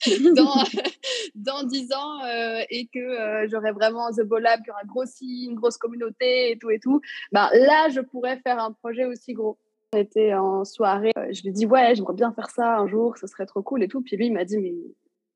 dans, 0.34 0.64
dans 1.36 1.62
10 1.62 1.92
ans, 1.92 2.24
euh, 2.24 2.62
et 2.70 2.88
que 2.92 3.46
j'aurai 3.48 3.70
vraiment 3.70 4.10
The 4.10 4.22
Bold 4.22 4.42
Lab 4.42 4.64
qui 4.64 4.70
aura 4.70 4.82
grossi, 4.84 5.44
une 5.44 5.54
grosse 5.54 5.76
communauté 5.76 6.50
et 6.50 6.58
tout 6.58 6.70
et 6.70 6.80
tout, 6.80 7.00
bah, 7.30 7.50
là, 7.52 7.88
je 7.90 8.00
pourrais 8.00 8.38
faire 8.38 8.58
un 8.58 8.72
projet 8.72 9.04
aussi 9.04 9.32
gros. 9.32 9.58
On 9.96 9.98
était 9.98 10.34
en 10.34 10.64
soirée, 10.66 11.12
euh, 11.16 11.32
je 11.32 11.40
lui 11.40 11.48
ai 11.48 11.52
dit 11.52 11.64
ouais, 11.64 11.94
j'aimerais 11.94 12.12
bien 12.12 12.30
faire 12.30 12.50
ça 12.50 12.76
un 12.76 12.86
jour, 12.86 13.16
ce 13.16 13.26
serait 13.26 13.46
trop 13.46 13.62
cool 13.62 13.82
et 13.82 13.88
tout. 13.88 14.02
Puis 14.02 14.18
lui, 14.18 14.26
il 14.26 14.32
m'a 14.32 14.44
dit 14.44 14.58
mais 14.58 14.74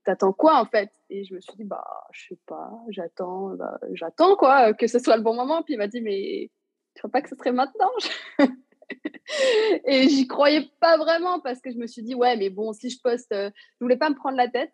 t'attends 0.05 0.35
quoi 0.35 0.61
en 0.61 0.67
fait? 0.67 0.91
Et 1.09 1.25
je 1.25 1.35
me 1.35 1.41
suis 1.41 1.55
dit 1.57 1.65
bah 1.65 1.87
je 2.13 2.29
sais 2.29 2.39
pas, 2.47 2.71
j'attends, 2.91 3.55
bah, 3.55 3.79
j'attends 3.93 4.37
quoi, 4.37 4.75
que 4.75 4.87
ce 4.87 4.99
soit 4.99 5.17
le 5.17 5.23
bon 5.23 5.35
moment. 5.35 5.63
Puis 5.63 5.75
il 5.75 5.77
m'a 5.79 5.87
dit 5.87 6.03
mais 6.03 6.51
tu 6.95 7.01
crois 7.01 7.11
pas 7.11 7.23
que 7.23 7.31
ce 7.31 7.37
serait 7.37 7.53
maintenant? 7.53 7.91
Et 9.87 10.09
j'y 10.09 10.27
croyais 10.27 10.69
pas 10.79 10.99
vraiment 10.99 11.41
parce 11.41 11.63
que 11.63 11.71
je 11.71 11.79
me 11.79 11.87
suis 11.87 12.03
dit 12.03 12.15
ouais 12.15 12.37
mais 12.37 12.51
bon 12.51 12.75
si 12.75 12.91
je 12.91 13.01
poste, 13.01 13.33
euh, 13.33 13.51
je 13.81 13.85
voulais 13.85 13.97
pas 13.97 14.11
me 14.11 14.15
prendre 14.15 14.37
la 14.37 14.49
tête. 14.49 14.73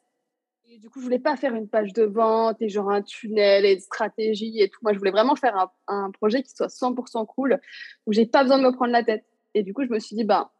Et 0.68 0.79
du 0.79 0.90
coup, 0.90 0.99
je 0.99 1.05
voulais 1.05 1.20
pas 1.20 1.37
faire 1.37 1.55
une 1.55 1.68
page 1.68 1.92
de 1.92 2.03
vente 2.03 2.61
et 2.61 2.68
genre 2.68 2.90
un 2.90 3.03
tunnel 3.03 3.64
et 3.64 3.75
une 3.75 3.81
stratégie 3.81 4.61
et 4.61 4.68
tout. 4.68 4.81
Moi, 4.83 4.92
je 4.94 4.99
voulais 4.99 5.12
vraiment 5.12 5.37
faire 5.37 5.57
un, 5.57 5.70
un 5.87 6.11
projet 6.11 6.42
qui 6.42 6.51
soit 6.51 6.66
100% 6.66 7.25
cool, 7.27 7.61
où 8.05 8.12
j'ai 8.12 8.27
pas 8.27 8.42
besoin 8.42 8.59
de 8.59 8.64
me 8.64 8.72
prendre 8.72 8.90
la 8.90 9.05
tête. 9.05 9.25
Et 9.57 9.62
du 9.62 9.73
coup, 9.73 9.85
je 9.85 9.90
me 9.90 9.99
suis 9.99 10.14
dit, 10.14 10.25
bah, 10.25 10.51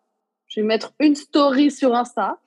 je 0.49 0.61
vais 0.61 0.67
mettre 0.67 0.95
une 1.01 1.15
story 1.15 1.71
sur 1.71 1.95
Insta. 1.95 2.41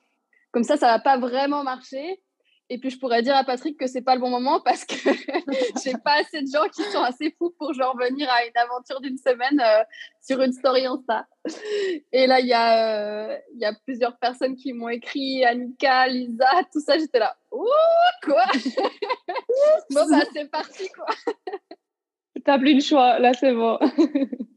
Comme 0.52 0.64
ça, 0.64 0.78
ça 0.78 0.88
va 0.88 0.98
pas 0.98 1.20
vraiment 1.20 1.64
marcher. 1.64 2.24
Et 2.72 2.80
puis, 2.80 2.90
je 2.90 2.98
pourrais 2.98 3.22
dire 3.22 3.36
à 3.36 3.44
Patrick 3.44 3.80
que 3.80 3.86
c'est 3.86 4.02
pas 4.02 4.16
le 4.16 4.22
bon 4.22 4.32
moment 4.32 4.60
parce 4.60 4.84
que 4.84 4.96
j'ai 5.84 5.94
pas 6.04 6.22
assez 6.22 6.42
de 6.42 6.48
gens 6.52 6.68
qui 6.70 6.82
sont 6.92 7.04
assez 7.04 7.36
fous 7.38 7.54
pour 7.60 7.76
genre 7.76 7.96
venir 7.96 8.28
à 8.32 8.46
une 8.46 8.58
aventure 8.58 9.00
d'une 9.00 9.20
semaine 9.20 9.62
euh, 9.64 9.84
sur 10.24 10.42
une 10.42 10.52
story 10.52 10.88
Insta. 10.88 11.28
Et 12.12 12.26
là, 12.26 12.40
il 12.40 12.48
y, 12.48 12.54
a, 12.54 13.28
euh, 13.28 13.38
y 13.54 13.66
a 13.66 13.74
plusieurs 13.86 14.18
personnes 14.18 14.56
qui 14.56 14.74
m'ont 14.74 14.90
écrit, 14.90 15.46
Annika, 15.46 16.08
Lisa, 16.08 16.50
tout 16.74 16.82
ça. 16.82 16.98
J'étais 16.98 17.20
là, 17.20 17.38
ouh, 17.52 17.64
quoi? 18.24 18.44
Bon, 19.92 20.02
bah, 20.10 20.22
c'est 20.34 20.50
parti, 20.50 20.90
quoi. 20.90 21.06
T'as 22.44 22.58
plus 22.58 22.74
le 22.74 22.82
choix, 22.82 23.20
là, 23.20 23.34
c'est 23.34 23.54
bon. 23.54 23.78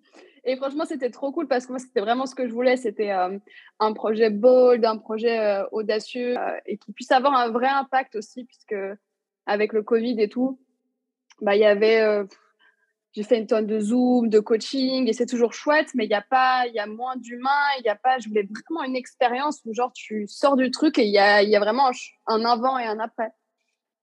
Et 0.44 0.57
franchement, 0.57 0.85
c'était 0.85 1.11
trop 1.11 1.31
cool 1.31 1.46
parce 1.46 1.66
que 1.66 1.72
moi, 1.72 1.78
c'était 1.78 2.00
vraiment 2.00 2.26
ce 2.26 2.35
que 2.35 2.48
je 2.48 2.52
voulais. 2.52 2.76
C'était 2.76 3.12
euh, 3.12 3.38
un 3.78 3.92
projet 3.92 4.31
bold, 4.31 4.85
un 4.85 4.98
projet 4.98 5.38
euh, 5.38 5.64
audacieux 5.70 6.37
euh, 6.37 6.59
et 6.66 6.78
qui 6.78 6.92
puisse 6.92 7.12
avoir 7.12 7.35
un 7.35 7.50
vrai 7.50 7.68
impact 7.68 8.16
aussi, 8.16 8.44
puisque 8.44 8.74
avec 9.46 9.72
le 9.72 9.83
Covid 9.83 10.20
et 10.20 10.28
tout, 10.28 10.61
bah, 11.40 11.55
il 11.55 11.61
y 11.61 11.64
avait. 11.64 12.26
j'ai 13.12 13.22
fait 13.22 13.38
une 13.38 13.46
tonne 13.46 13.66
de 13.66 13.78
Zoom, 13.78 14.28
de 14.28 14.40
coaching 14.40 15.09
et 15.09 15.12
c'est 15.12 15.26
toujours 15.26 15.52
chouette, 15.52 15.90
mais 15.94 16.05
il 16.05 16.11
y 16.11 16.14
a 16.14 16.22
pas, 16.22 16.66
il 16.66 16.74
y 16.74 16.81
a 16.81 16.87
moins 16.87 17.16
d'humains, 17.16 17.68
il 17.78 17.85
y 17.85 17.88
a 17.88 17.96
pas. 17.96 18.18
Je 18.18 18.28
voulais 18.28 18.48
vraiment 18.48 18.85
une 18.85 18.96
expérience 18.96 19.61
où 19.64 19.72
genre 19.74 19.92
tu 19.92 20.26
sors 20.26 20.57
du 20.57 20.70
truc 20.72 20.98
et 20.98 21.05
il 21.05 21.12
y 21.12 21.18
a, 21.18 21.42
y 21.42 21.55
a 21.55 21.61
vraiment 21.61 21.90
un 22.26 22.44
avant 22.44 22.78
et 22.78 22.85
un 22.85 22.98
après. 22.98 23.31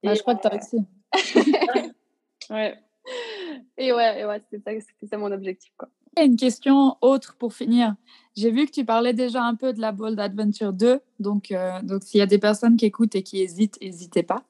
Et 0.04 0.15
je 0.15 0.21
crois 0.21 0.36
que 0.36 0.41
tu 0.41 0.47
as 0.47 0.52
réussi. 0.52 0.78
ouais. 2.49 2.78
Et 3.78 3.91
ouais, 3.93 4.25
ouais 4.25 4.41
c'était 4.49 4.80
ça, 4.80 4.88
ça 5.10 5.17
mon 5.17 5.32
objectif. 5.32 5.73
Quoi. 5.78 5.89
Une 6.23 6.36
question 6.36 6.97
autre 7.01 7.36
pour 7.38 7.53
finir. 7.53 7.95
J'ai 8.36 8.51
vu 8.51 8.65
que 8.65 8.71
tu 8.71 8.86
parlais 8.86 9.13
déjà 9.13 9.43
un 9.43 9.55
peu 9.55 9.73
de 9.73 9.79
la 9.79 9.91
Bold 9.91 10.19
Adventure 10.19 10.73
2. 10.73 10.99
Donc, 11.19 11.51
euh, 11.51 11.82
donc 11.82 12.03
s'il 12.03 12.19
y 12.19 12.21
a 12.21 12.25
des 12.25 12.38
personnes 12.38 12.75
qui 12.77 12.86
écoutent 12.86 13.15
et 13.15 13.23
qui 13.23 13.41
hésitent, 13.41 13.79
n'hésitez 13.82 14.23
pas. 14.23 14.43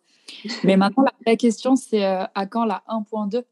Mais 0.64 0.78
maintenant, 0.78 1.06
la 1.26 1.36
question, 1.36 1.76
c'est 1.76 2.06
euh, 2.06 2.24
à 2.36 2.46
quand 2.46 2.66
la 2.66 2.84
1.2 2.88 3.44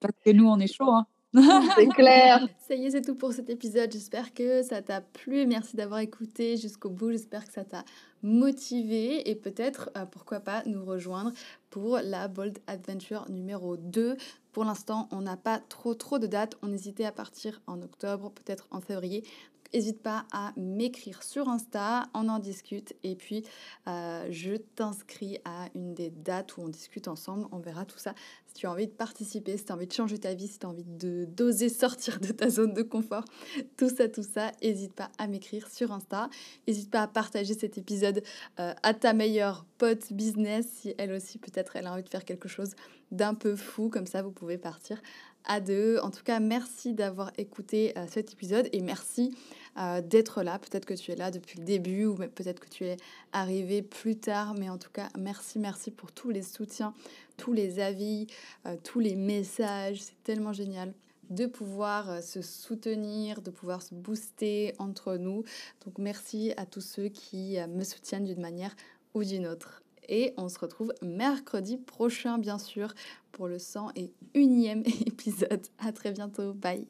Parce 0.00 0.14
que 0.24 0.30
nous, 0.30 0.46
on 0.46 0.58
est 0.58 0.72
chaud. 0.72 0.90
Hein 0.90 1.06
c'est 1.76 1.88
clair. 1.88 2.46
Ça 2.68 2.74
y 2.74 2.86
est, 2.86 2.90
c'est 2.92 3.02
tout 3.02 3.16
pour 3.16 3.32
cet 3.32 3.50
épisode. 3.50 3.90
J'espère 3.90 4.32
que 4.32 4.62
ça 4.62 4.82
t'a 4.82 5.00
plu. 5.00 5.46
Merci 5.46 5.76
d'avoir 5.76 5.98
écouté 5.98 6.56
jusqu'au 6.56 6.90
bout. 6.90 7.10
J'espère 7.10 7.44
que 7.44 7.52
ça 7.52 7.64
t'a 7.64 7.84
motivé 8.22 9.28
et 9.28 9.34
peut-être, 9.34 9.90
euh, 9.96 10.06
pourquoi 10.06 10.40
pas, 10.40 10.62
nous 10.66 10.84
rejoindre 10.84 11.32
pour 11.70 11.98
la 11.98 12.28
Bold 12.28 12.58
Adventure 12.68 13.28
numéro 13.30 13.76
2. 13.76 14.16
Pour 14.52 14.64
l'instant, 14.64 15.08
on 15.10 15.22
n'a 15.22 15.36
pas 15.36 15.58
trop 15.58 15.94
trop 15.94 16.20
de 16.20 16.28
dates. 16.28 16.56
On 16.62 16.72
hésitait 16.72 17.04
à 17.04 17.12
partir 17.12 17.60
en 17.66 17.82
octobre, 17.82 18.30
peut-être 18.30 18.68
en 18.70 18.80
février. 18.80 19.24
N'hésite 19.74 20.02
pas 20.04 20.24
à 20.30 20.52
m'écrire 20.56 21.24
sur 21.24 21.48
Insta, 21.48 22.06
on 22.14 22.28
en 22.28 22.38
discute 22.38 22.94
et 23.02 23.16
puis 23.16 23.42
euh, 23.88 24.24
je 24.30 24.54
t'inscris 24.54 25.38
à 25.44 25.66
une 25.74 25.94
des 25.94 26.10
dates 26.10 26.56
où 26.56 26.60
on 26.60 26.68
discute 26.68 27.08
ensemble. 27.08 27.48
On 27.50 27.58
verra 27.58 27.84
tout 27.84 27.98
ça. 27.98 28.14
Si 28.54 28.60
tu 28.60 28.66
as 28.68 28.70
envie 28.70 28.86
de 28.86 28.92
participer, 28.92 29.56
si 29.56 29.64
tu 29.64 29.72
as 29.72 29.74
envie 29.74 29.88
de 29.88 29.92
changer 29.92 30.16
ta 30.16 30.32
vie, 30.32 30.46
si 30.46 30.60
tu 30.60 30.66
as 30.66 30.68
envie 30.68 30.84
de 30.84 31.24
d'oser 31.24 31.68
sortir 31.68 32.20
de 32.20 32.28
ta 32.28 32.48
zone 32.48 32.72
de 32.72 32.82
confort, 32.82 33.24
tout 33.76 33.88
ça, 33.88 34.08
tout 34.08 34.22
ça, 34.22 34.52
n'hésite 34.62 34.92
pas 34.94 35.10
à 35.18 35.26
m'écrire 35.26 35.68
sur 35.68 35.90
Insta. 35.90 36.30
N'hésite 36.68 36.88
pas 36.88 37.02
à 37.02 37.08
partager 37.08 37.54
cet 37.54 37.78
épisode 37.78 38.22
euh, 38.60 38.72
à 38.84 38.94
ta 38.94 39.12
meilleure 39.12 39.66
pote 39.78 40.12
business 40.12 40.66
si 40.68 40.94
elle 40.98 41.10
aussi 41.10 41.38
peut-être 41.38 41.74
elle 41.74 41.88
a 41.88 41.92
envie 41.92 42.04
de 42.04 42.08
faire 42.08 42.24
quelque 42.24 42.46
chose 42.46 42.76
d'un 43.10 43.34
peu 43.34 43.56
fou. 43.56 43.88
Comme 43.88 44.06
ça, 44.06 44.22
vous 44.22 44.30
pouvez 44.30 44.56
partir 44.56 45.02
à 45.44 45.60
deux. 45.60 45.98
En 46.02 46.10
tout 46.10 46.22
cas, 46.22 46.40
merci 46.40 46.94
d'avoir 46.94 47.32
écouté 47.38 47.94
cet 48.08 48.32
épisode 48.32 48.68
et 48.72 48.80
merci 48.80 49.36
d'être 50.04 50.42
là. 50.42 50.58
Peut-être 50.58 50.86
que 50.86 50.94
tu 50.94 51.10
es 51.10 51.16
là 51.16 51.30
depuis 51.30 51.58
le 51.58 51.64
début 51.64 52.06
ou 52.06 52.16
peut-être 52.16 52.60
que 52.60 52.68
tu 52.68 52.84
es 52.84 52.96
arrivé 53.32 53.82
plus 53.82 54.16
tard, 54.16 54.54
mais 54.54 54.68
en 54.70 54.78
tout 54.78 54.90
cas, 54.92 55.08
merci, 55.18 55.58
merci 55.58 55.90
pour 55.90 56.12
tous 56.12 56.30
les 56.30 56.42
soutiens, 56.42 56.94
tous 57.36 57.52
les 57.52 57.80
avis, 57.80 58.26
tous 58.84 59.00
les 59.00 59.16
messages. 59.16 60.00
C'est 60.00 60.22
tellement 60.22 60.52
génial 60.52 60.94
de 61.30 61.46
pouvoir 61.46 62.10
euh, 62.10 62.20
se 62.20 62.42
soutenir, 62.42 63.42
de 63.42 63.50
pouvoir 63.50 63.82
se 63.82 63.94
booster 63.94 64.74
entre 64.78 65.16
nous. 65.16 65.44
Donc 65.84 65.98
merci 65.98 66.52
à 66.56 66.66
tous 66.66 66.80
ceux 66.80 67.08
qui 67.08 67.58
euh, 67.58 67.66
me 67.66 67.84
soutiennent 67.84 68.24
d'une 68.24 68.40
manière 68.40 68.74
ou 69.14 69.24
d'une 69.24 69.46
autre. 69.46 69.83
Et 70.08 70.34
on 70.36 70.48
se 70.48 70.58
retrouve 70.58 70.92
mercredi 71.02 71.76
prochain, 71.76 72.38
bien 72.38 72.58
sûr, 72.58 72.94
pour 73.32 73.48
le 73.48 73.58
101e 73.58 74.08
épisode. 75.06 75.66
À 75.78 75.92
très 75.92 76.12
bientôt. 76.12 76.52
Bye. 76.54 76.86